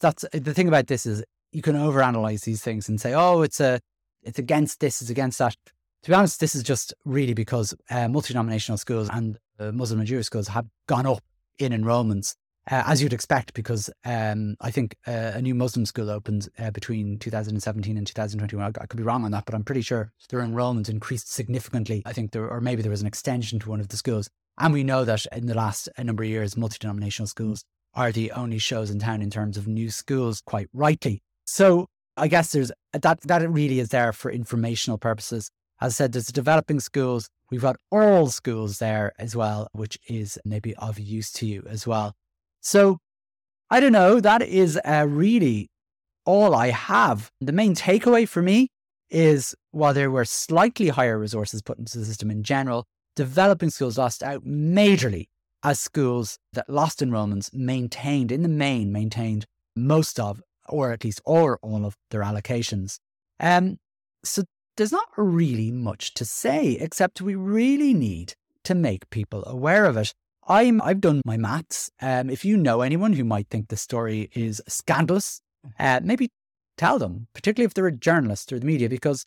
that's 0.00 0.24
the 0.32 0.54
thing 0.54 0.68
about 0.68 0.86
this 0.86 1.04
is 1.04 1.22
you 1.52 1.62
can 1.62 1.76
overanalyze 1.76 2.44
these 2.44 2.62
things 2.62 2.88
and 2.88 3.00
say, 3.00 3.12
oh, 3.12 3.42
it's 3.42 3.60
a, 3.60 3.80
it's 4.22 4.38
against 4.38 4.80
this, 4.80 5.02
it's 5.02 5.10
against 5.10 5.38
that 5.38 5.56
to 6.04 6.10
be 6.10 6.14
honest, 6.14 6.38
this 6.38 6.54
is 6.54 6.62
just 6.62 6.92
really 7.06 7.32
because 7.32 7.74
uh, 7.90 8.08
multi-denominational 8.08 8.76
schools 8.76 9.08
and 9.10 9.38
uh, 9.58 9.72
Muslim 9.72 10.00
and 10.00 10.06
Jewish 10.06 10.26
schools 10.26 10.48
have 10.48 10.66
gone 10.86 11.06
up 11.06 11.22
in 11.58 11.72
enrollments, 11.72 12.34
uh, 12.70 12.82
as 12.86 13.02
you'd 13.02 13.14
expect, 13.14 13.54
because 13.54 13.88
um, 14.04 14.54
I 14.60 14.70
think 14.70 14.96
uh, 15.06 15.32
a 15.34 15.40
new 15.40 15.54
Muslim 15.54 15.86
school 15.86 16.10
opened 16.10 16.46
uh, 16.58 16.70
between 16.72 17.18
2017 17.18 17.96
and 17.96 18.06
2021. 18.06 18.66
I, 18.66 18.82
I, 18.82 18.86
could 18.86 18.98
be 18.98 19.02
wrong 19.02 19.24
on 19.24 19.30
that, 19.30 19.46
but 19.46 19.54
I'm 19.54 19.64
pretty 19.64 19.80
sure 19.80 20.12
their 20.28 20.40
enrollment 20.40 20.90
increased 20.90 21.32
significantly. 21.32 22.02
I 22.04 22.12
think 22.12 22.32
there, 22.32 22.50
or 22.50 22.60
maybe 22.60 22.82
there 22.82 22.90
was 22.90 23.00
an 23.00 23.06
extension 23.06 23.58
to 23.60 23.70
one 23.70 23.80
of 23.80 23.88
the 23.88 23.96
schools. 23.96 24.28
And 24.58 24.74
we 24.74 24.84
know 24.84 25.06
that 25.06 25.24
in 25.32 25.46
the 25.46 25.54
last 25.54 25.88
number 25.98 26.22
of 26.22 26.28
years, 26.28 26.54
multi-denominational 26.54 27.28
schools 27.28 27.64
are 27.94 28.12
the 28.12 28.30
only 28.32 28.58
shows 28.58 28.90
in 28.90 28.98
town 28.98 29.22
in 29.22 29.30
terms 29.30 29.56
of 29.56 29.66
new 29.66 29.88
schools, 29.88 30.42
quite 30.44 30.68
rightly. 30.74 31.22
So 31.46 31.86
I 32.14 32.28
guess 32.28 32.52
there's 32.52 32.70
that 32.92 33.22
that 33.22 33.50
really 33.50 33.80
is 33.80 33.88
there 33.88 34.12
for 34.12 34.30
informational 34.30 34.98
purposes. 34.98 35.50
As 35.84 35.92
I 35.92 36.04
said, 36.04 36.12
there's 36.12 36.28
developing 36.28 36.80
schools. 36.80 37.28
We've 37.50 37.60
got 37.60 37.76
all 37.90 38.28
schools 38.28 38.78
there 38.78 39.12
as 39.18 39.36
well, 39.36 39.68
which 39.72 39.98
is 40.08 40.38
maybe 40.42 40.74
of 40.76 40.98
use 40.98 41.30
to 41.32 41.46
you 41.46 41.62
as 41.68 41.86
well. 41.86 42.14
So 42.62 43.00
I 43.68 43.80
don't 43.80 43.92
know. 43.92 44.18
That 44.18 44.40
is 44.40 44.80
uh, 44.82 45.04
really 45.06 45.68
all 46.24 46.54
I 46.54 46.70
have. 46.70 47.30
The 47.42 47.52
main 47.52 47.74
takeaway 47.74 48.26
for 48.26 48.40
me 48.40 48.68
is 49.10 49.54
while 49.72 49.92
there 49.92 50.10
were 50.10 50.24
slightly 50.24 50.88
higher 50.88 51.18
resources 51.18 51.60
put 51.60 51.78
into 51.78 51.98
the 51.98 52.06
system 52.06 52.30
in 52.30 52.44
general, 52.44 52.86
developing 53.14 53.68
schools 53.68 53.98
lost 53.98 54.22
out 54.22 54.42
majorly 54.42 55.26
as 55.62 55.80
schools 55.80 56.38
that 56.54 56.70
lost 56.70 57.00
enrollments 57.00 57.52
maintained, 57.52 58.32
in 58.32 58.42
the 58.42 58.48
main, 58.48 58.90
maintained 58.90 59.44
most 59.76 60.18
of, 60.18 60.40
or 60.66 60.92
at 60.92 61.04
least 61.04 61.20
all, 61.26 61.58
all 61.60 61.84
of 61.84 61.94
their 62.10 62.22
allocations. 62.22 63.00
Um, 63.38 63.76
so 64.24 64.44
there's 64.76 64.92
not 64.92 65.08
really 65.16 65.70
much 65.70 66.14
to 66.14 66.24
say, 66.24 66.72
except 66.80 67.20
we 67.20 67.34
really 67.34 67.94
need 67.94 68.34
to 68.64 68.74
make 68.74 69.10
people 69.10 69.44
aware 69.46 69.84
of 69.84 69.96
it. 69.96 70.14
I'm, 70.46 70.82
I've 70.82 71.00
done 71.00 71.22
my 71.24 71.36
maths. 71.36 71.90
Um, 72.00 72.28
if 72.28 72.44
you 72.44 72.56
know 72.56 72.80
anyone 72.80 73.14
who 73.14 73.24
might 73.24 73.48
think 73.48 73.68
the 73.68 73.76
story 73.76 74.30
is 74.34 74.60
scandalous, 74.68 75.40
uh, 75.78 76.00
maybe 76.02 76.30
tell 76.76 76.98
them, 76.98 77.28
particularly 77.34 77.66
if 77.66 77.74
they're 77.74 77.86
a 77.86 77.92
journalist 77.92 78.52
or 78.52 78.58
the 78.58 78.66
media, 78.66 78.88
because 78.88 79.24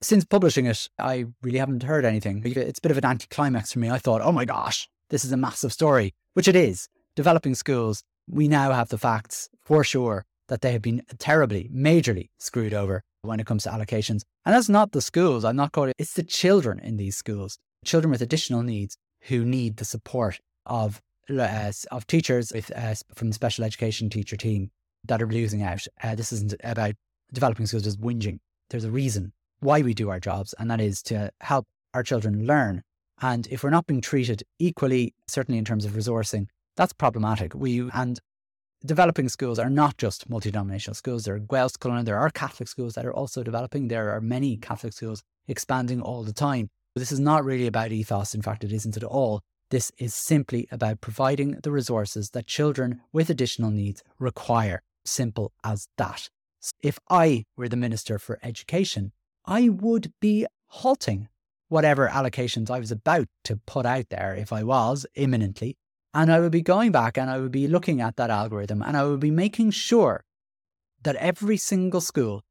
since 0.00 0.24
publishing 0.24 0.66
it, 0.66 0.88
I 0.98 1.26
really 1.42 1.58
haven't 1.58 1.82
heard 1.82 2.04
anything. 2.04 2.42
It's 2.44 2.78
a 2.78 2.82
bit 2.82 2.92
of 2.92 2.98
an 2.98 3.04
anticlimax 3.04 3.72
for 3.72 3.78
me. 3.78 3.90
I 3.90 3.98
thought, 3.98 4.22
oh 4.22 4.32
my 4.32 4.44
gosh, 4.44 4.88
this 5.10 5.24
is 5.24 5.32
a 5.32 5.36
massive 5.36 5.72
story, 5.72 6.14
which 6.34 6.48
it 6.48 6.56
is. 6.56 6.88
Developing 7.14 7.54
schools, 7.54 8.02
we 8.28 8.48
now 8.48 8.72
have 8.72 8.88
the 8.88 8.98
facts 8.98 9.48
for 9.62 9.84
sure 9.84 10.24
that 10.48 10.60
they 10.62 10.72
have 10.72 10.82
been 10.82 11.02
terribly, 11.18 11.70
majorly 11.72 12.30
screwed 12.38 12.74
over 12.74 13.04
when 13.22 13.40
it 13.40 13.46
comes 13.46 13.62
to 13.64 13.70
allocations. 13.70 14.22
And 14.44 14.54
that's 14.54 14.68
not 14.68 14.92
the 14.92 15.00
schools. 15.00 15.44
I'm 15.44 15.56
not 15.56 15.72
calling 15.72 15.90
it, 15.90 15.96
it's 15.98 16.14
the 16.14 16.22
children 16.22 16.78
in 16.80 16.96
these 16.96 17.16
schools, 17.16 17.58
children 17.84 18.10
with 18.10 18.20
additional 18.20 18.62
needs 18.62 18.96
who 19.22 19.44
need 19.44 19.76
the 19.76 19.84
support 19.84 20.40
of, 20.66 21.00
uh, 21.30 21.72
of 21.90 22.06
teachers 22.06 22.52
with, 22.52 22.70
uh, 22.76 22.94
from 23.14 23.28
the 23.28 23.34
special 23.34 23.64
education 23.64 24.10
teacher 24.10 24.36
team 24.36 24.70
that 25.04 25.22
are 25.22 25.28
losing 25.28 25.62
out. 25.62 25.86
Uh, 26.02 26.14
this 26.14 26.32
isn't 26.32 26.54
about 26.64 26.94
developing 27.32 27.66
schools 27.66 27.84
just 27.84 28.00
whinging. 28.00 28.38
There's 28.70 28.84
a 28.84 28.90
reason 28.90 29.32
why 29.60 29.82
we 29.82 29.94
do 29.94 30.10
our 30.10 30.20
jobs, 30.20 30.54
and 30.58 30.70
that 30.70 30.80
is 30.80 31.02
to 31.04 31.30
help 31.40 31.66
our 31.94 32.02
children 32.02 32.46
learn. 32.46 32.82
And 33.20 33.46
if 33.48 33.62
we're 33.62 33.70
not 33.70 33.86
being 33.86 34.00
treated 34.00 34.42
equally, 34.58 35.14
certainly 35.28 35.58
in 35.58 35.64
terms 35.64 35.84
of 35.84 35.92
resourcing, 35.92 36.46
that's 36.76 36.92
problematic. 36.92 37.54
We 37.54 37.88
and 37.92 38.18
developing 38.84 39.28
schools 39.28 39.58
are 39.58 39.70
not 39.70 39.96
just 39.96 40.28
multi-denominational 40.28 40.94
schools. 40.94 41.24
There 41.24 41.34
are 41.34 41.38
Gael 41.38 41.68
schools, 41.68 42.04
there 42.04 42.18
are 42.18 42.30
Catholic 42.30 42.68
schools 42.68 42.94
that 42.94 43.06
are 43.06 43.14
also 43.14 43.42
developing. 43.42 43.88
There 43.88 44.10
are 44.10 44.20
many 44.20 44.56
Catholic 44.56 44.92
schools 44.92 45.22
expanding 45.48 46.00
all 46.00 46.22
the 46.22 46.32
time. 46.32 46.68
This 46.94 47.12
is 47.12 47.20
not 47.20 47.44
really 47.44 47.66
about 47.66 47.92
ethos. 47.92 48.34
In 48.34 48.42
fact, 48.42 48.64
it 48.64 48.72
isn't 48.72 48.96
at 48.96 49.04
all. 49.04 49.40
This 49.70 49.90
is 49.96 50.14
simply 50.14 50.68
about 50.70 51.00
providing 51.00 51.52
the 51.62 51.70
resources 51.70 52.30
that 52.30 52.46
children 52.46 53.00
with 53.12 53.30
additional 53.30 53.70
needs 53.70 54.02
require. 54.18 54.82
Simple 55.04 55.52
as 55.64 55.88
that. 55.96 56.28
If 56.82 56.98
I 57.08 57.44
were 57.56 57.68
the 57.68 57.76
Minister 57.76 58.18
for 58.18 58.38
Education, 58.42 59.12
I 59.46 59.68
would 59.70 60.12
be 60.20 60.46
halting 60.66 61.28
whatever 61.68 62.08
allocations 62.08 62.70
I 62.70 62.78
was 62.78 62.90
about 62.90 63.28
to 63.44 63.56
put 63.56 63.86
out 63.86 64.10
there 64.10 64.34
if 64.34 64.52
I 64.52 64.62
was 64.62 65.06
imminently 65.14 65.76
and 66.14 66.32
I 66.32 66.40
would 66.40 66.52
be 66.52 66.62
going 66.62 66.92
back 66.92 67.16
and 67.16 67.30
I 67.30 67.38
would 67.38 67.52
be 67.52 67.66
looking 67.66 68.00
at 68.00 68.16
that 68.16 68.30
algorithm 68.30 68.82
and 68.82 68.96
I 68.96 69.04
would 69.04 69.20
be 69.20 69.30
making 69.30 69.70
sure 69.70 70.24
that 71.02 71.16
every 71.16 71.56
single 71.56 72.00
school 72.00 72.42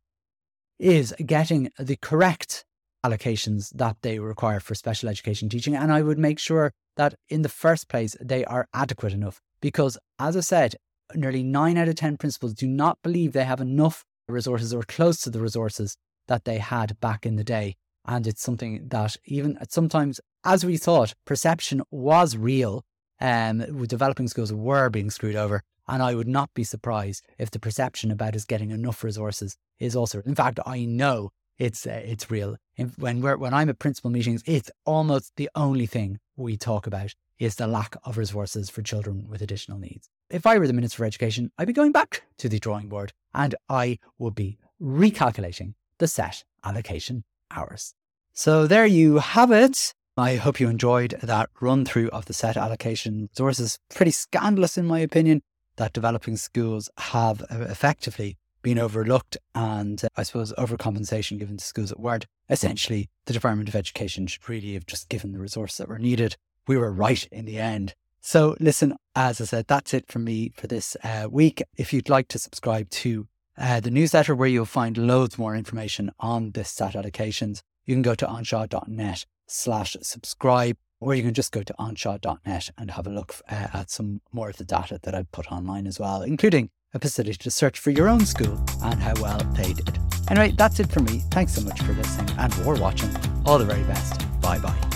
is 0.80 1.14
getting 1.26 1.70
the 1.80 1.96
correct 1.96 2.66
allocations 3.06 3.70
that 3.76 3.98
they 4.02 4.20
require 4.20 4.60
for 4.60 4.76
special 4.76 5.10
education 5.10 5.50
teaching. 5.50 5.76
And 5.76 5.92
I 5.92 6.02
would 6.02 6.18
make 6.18 6.40
sure 6.40 6.72
that 6.98 7.16
in 7.30 7.42
the 7.42 7.50
first 7.50 7.88
place, 7.88 8.16
they 8.22 8.44
are 8.46 8.68
adequate 8.74 9.14
enough. 9.14 9.40
Because 9.62 9.98
as 10.20 10.36
I 10.36 10.42
said, 10.42 10.76
nearly 11.16 11.44
nine 11.44 11.78
out 11.78 11.88
of 11.88 11.96
10 11.96 12.18
principals 12.18 12.54
do 12.54 12.68
not 12.68 12.98
believe 13.04 13.34
they 13.34 13.44
have 13.44 13.62
enough 13.62 14.04
resources 14.28 14.74
or 14.74 14.84
close 14.84 15.20
to 15.22 15.30
the 15.30 15.40
resources 15.40 15.96
that 16.28 16.46
they 16.46 16.58
had 16.58 17.00
back 17.00 17.26
in 17.26 17.36
the 17.36 17.44
day. 17.44 17.76
And 18.06 18.26
it's 18.26 18.42
something 18.42 18.88
that 18.90 19.18
even 19.26 19.58
sometimes 19.70 20.20
as 20.44 20.66
we 20.66 20.78
thought, 20.78 21.14
perception 21.26 21.84
was 21.92 22.36
real. 22.36 22.84
Um, 23.22 23.86
developing 23.86 24.28
schools 24.28 24.52
were 24.52 24.90
being 24.90 25.10
screwed 25.10 25.36
over. 25.36 25.64
And 25.88 26.02
I 26.02 26.16
would 26.16 26.28
not 26.28 26.54
be 26.54 26.64
surprised 26.64 27.26
if 27.38 27.52
the 27.52 27.60
perception 27.60 28.12
about 28.12 28.36
us 28.36 28.46
getting 28.46 28.72
enough 28.72 29.04
resources 29.04 29.58
is 29.80 29.96
also. 29.96 30.22
In 30.26 30.36
fact, 30.36 30.60
I 30.66 30.86
know 30.86 31.32
it's 31.58 31.86
uh, 31.86 32.02
it's 32.04 32.32
real. 32.32 32.58
When 32.98 33.22
we're 33.22 33.38
when 33.38 33.54
I'm 33.54 33.70
at 33.70 33.80
principal 33.80 34.10
meetings, 34.10 34.42
it's 34.46 34.72
almost 34.86 35.34
the 35.36 35.50
only 35.54 35.86
thing 35.86 36.20
we 36.36 36.58
talk 36.58 36.88
about 36.88 37.14
is 37.40 37.56
the 37.56 37.68
lack 37.68 37.96
of 38.04 38.18
resources 38.18 38.70
for 38.70 38.82
children 38.82 39.28
with 39.30 39.42
additional 39.42 39.80
needs. 39.80 40.10
If 40.30 40.46
I 40.46 40.58
were 40.58 40.68
the 40.68 40.74
Minister 40.74 40.98
for 40.98 41.06
Education, 41.06 41.52
I'd 41.58 41.68
be 41.68 41.74
going 41.74 41.92
back 41.92 42.24
to 42.38 42.48
the 42.48 42.60
drawing 42.60 42.88
board 42.88 43.14
and 43.34 43.56
I 43.68 44.00
would 44.18 44.36
be 44.36 44.58
recalculating 44.82 45.74
the 45.98 46.08
set 46.08 46.44
allocation 46.64 47.24
hours. 47.50 47.94
So 48.34 48.68
there 48.68 48.86
you 48.86 49.18
have 49.18 49.52
it. 49.52 49.94
I 50.18 50.36
hope 50.36 50.60
you 50.60 50.68
enjoyed 50.68 51.18
that 51.24 51.50
run 51.62 51.86
through 51.86 52.10
of 52.10 52.26
the 52.26 52.34
set 52.34 52.58
allocation 52.58 53.30
resources. 53.32 53.80
Pretty 53.90 54.12
scandalous, 54.12 54.78
in 54.78 54.86
my 54.86 55.00
opinion, 55.00 55.42
that 55.78 55.94
developing 55.94 56.36
schools 56.36 56.90
have 56.98 57.42
uh, 57.44 57.62
effectively 57.62 58.38
been 58.62 58.78
overlooked 58.78 59.38
and 59.56 60.04
uh, 60.04 60.10
I 60.18 60.24
suppose 60.24 60.52
overcompensation 60.58 61.40
given 61.40 61.58
to 61.58 61.64
schools 61.64 61.90
that 61.90 62.00
weren't. 62.00 62.26
Essentially, 62.50 63.10
the 63.26 63.34
Department 63.34 63.70
of 63.70 63.76
Education 63.76 64.28
should 64.28 64.48
really 64.50 64.74
have 64.74 64.86
just 64.86 65.08
given 65.08 65.32
the 65.32 65.40
resources 65.40 65.78
that 65.78 65.88
were 65.88 65.98
needed. 65.98 66.36
We 66.68 66.78
were 66.78 66.92
right 66.92 67.26
in 67.32 67.46
the 67.46 67.58
end. 67.58 67.96
So, 68.20 68.56
listen, 68.60 68.98
as 69.16 69.40
I 69.40 69.46
said, 69.46 69.68
that's 69.68 69.94
it 69.94 70.12
from 70.12 70.26
me 70.26 70.52
for 70.56 70.68
this 70.68 70.98
uh, 71.04 71.28
week. 71.32 71.64
If 71.78 71.94
you'd 71.94 72.10
like 72.10 72.28
to 72.28 72.38
subscribe 72.38 72.90
to 72.90 73.28
uh, 73.58 73.80
the 73.80 73.90
newsletter 73.90 74.36
where 74.36 74.50
you'll 74.50 74.66
find 74.66 74.98
loads 74.98 75.38
more 75.38 75.56
information 75.56 76.12
on 76.20 76.52
this 76.52 76.70
SET 76.70 76.94
allocations, 76.94 77.62
you 77.86 77.96
can 77.96 78.02
go 78.02 78.14
to 78.14 78.28
anseo.net 78.28 79.26
slash 79.52 79.96
subscribe, 80.02 80.78
or 81.00 81.16
you 81.16 81.24
can 81.24 81.34
just 81.34 81.52
go 81.52 81.64
to 81.64 81.74
anseo.net 81.74 82.70
and 82.78 82.92
have 82.92 83.08
a 83.08 83.12
look 83.12 83.36
uh, 83.50 83.68
at 83.74 83.90
some 83.90 84.22
more 84.32 84.50
of 84.50 84.58
the 84.58 84.66
data 84.66 85.00
that 85.04 85.16
I 85.16 85.24
put 85.32 85.52
online 85.52 85.88
as 85.88 86.00
well, 86.00 86.22
including 86.22 86.70
a 86.94 87.00
facility 87.00 87.38
to 87.38 87.52
search 87.52 87.80
for 87.80 87.92
your 87.92 88.08
own 88.08 88.26
school 88.26 88.64
and 88.84 89.02
how 89.02 89.14
well 89.22 89.40
they 89.56 89.74
did. 89.74 89.98
Anyway, 90.30 90.54
that's 90.58 90.80
it 90.80 90.92
for 90.92 91.02
me. 91.02 91.24
Thanks 91.32 91.54
so 91.54 91.62
much 91.62 91.82
for 91.82 91.94
listening 91.94 92.36
and 92.38 92.54
for 92.54 92.76
watching. 92.76 93.10
All 93.46 93.58
the 93.58 93.66
very 93.66 93.84
best. 93.84 94.22
Bye 94.42 94.60
bye. 94.60 94.91